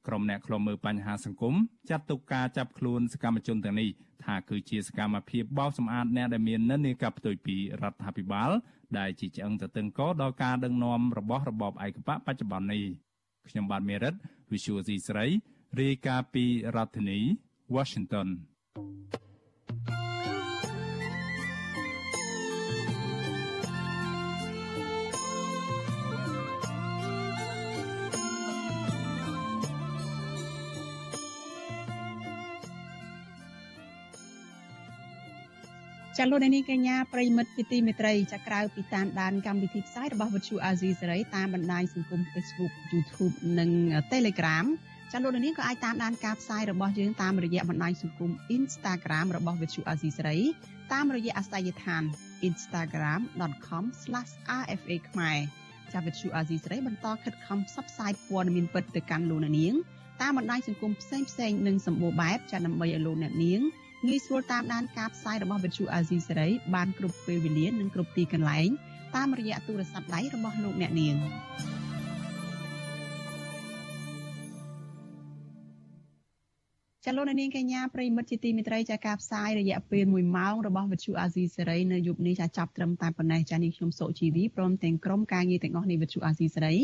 [0.06, 1.54] ក្រុមអ្នកខ្លំមើលបញ្ហាសង្គម
[1.90, 3.88] ចាត់ទុកការចាប់ខ្លួនសកម្មជនទាំងនេះ
[4.24, 8.50] ថាគឺជាសកម្មភាពបោសសម្អាតអ្នកដែលមាននិន្នាការផ្ទុយពីរដ្ឋាភិបាល
[8.98, 12.84] ដែលជាឆ្អឹងទៅតឹងកដល់ការដឹកនាំរបស់របបឯកបកបច្ចុប្បន្ននេះ
[13.48, 14.14] ខ្ញុំបាទមេរិត
[14.50, 15.26] Visual C ស្រី
[15.80, 16.44] រាយការណ៍ពី
[16.76, 17.18] រដ្ឋធានី
[17.74, 18.28] Washington
[18.74, 19.31] thank you
[36.24, 43.70] ចាលោកនាងកញ្ញាប្រិមិត្តពីទីមេត្រីចាក្រៅពីតាមដានកម្មវិធីផ្សាយរបស់វិទ្យុអាស៊ីសេរីតាមបណ្ដាញសង្គម Facebook YouTube និង
[44.12, 44.66] Telegram
[45.12, 50.38] ចាលោកនាងក៏អាចតាមដានការផ្សាយរបស់យើងតាមរយៈបណ្ដាញសង្គម Instagram របស់វិទ្យុអាស៊ីសេរី
[50.92, 52.02] តាមរយៈអាសយដ្ឋាន
[52.48, 54.58] instagram.com/rfa
[55.08, 55.38] ខ្មែរ
[55.92, 59.74] ចាវិទ្យុអាស៊ីសេរីបន្តខិតខំផ្សព្វផ្សាយព័ត៌មានពិតទៅកាន់លោកនាង
[60.22, 61.18] តាមបណ្ដាញសង្គមផ្សេ
[61.50, 63.62] ងៗនិងសម្បូរបែបចាដើម្បីឲ្យលោកអ្នកនាង
[64.08, 68.68] ងាយស្រួលតាមដានការផ្សាយរបស់វិទ្យុអាស៊ីសេរីបានគ្រប់ពេលវេលានិងគ្រប់ទីកន្លែង
[69.16, 71.16] តាមរយៈទូរស័ព្ទដៃរបស់លោកអ្នកនាង
[77.04, 86.76] ចលនានាងកញ្ញាប្រិមិត្តជាទីមេត្រីចាការផ្សាយរយៈពេល1ម៉ោងរបស់វិទ្យុអាស៊ីសេរីនៅយប់នេះចាចាប់ត្រឹមតែប៉ុណ្ណេះចានេះខ្ញុំសុជីវីព្រមទាំងក្រុមការងារទាំងអស់នៃវិទ្យុអាស៊ីសេរី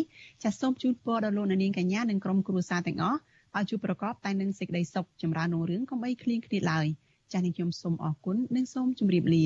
[0.42, 3.18] ចាសូមជូនពរដល់លោកនាងកញ្ញានិងក្រុមគ្រួសារទាំងអស់
[3.56, 6.86] ឲ្យជួបប្រកបតែនឹងសេចក្តីសុខចម្រើនរុងរឿងកុំបីឃ្លៀងឃ្លាតឡើយ
[7.32, 9.44] ចា៎នេះខ្ញុំសូមអរគុណនិងសូមជម្រាបលា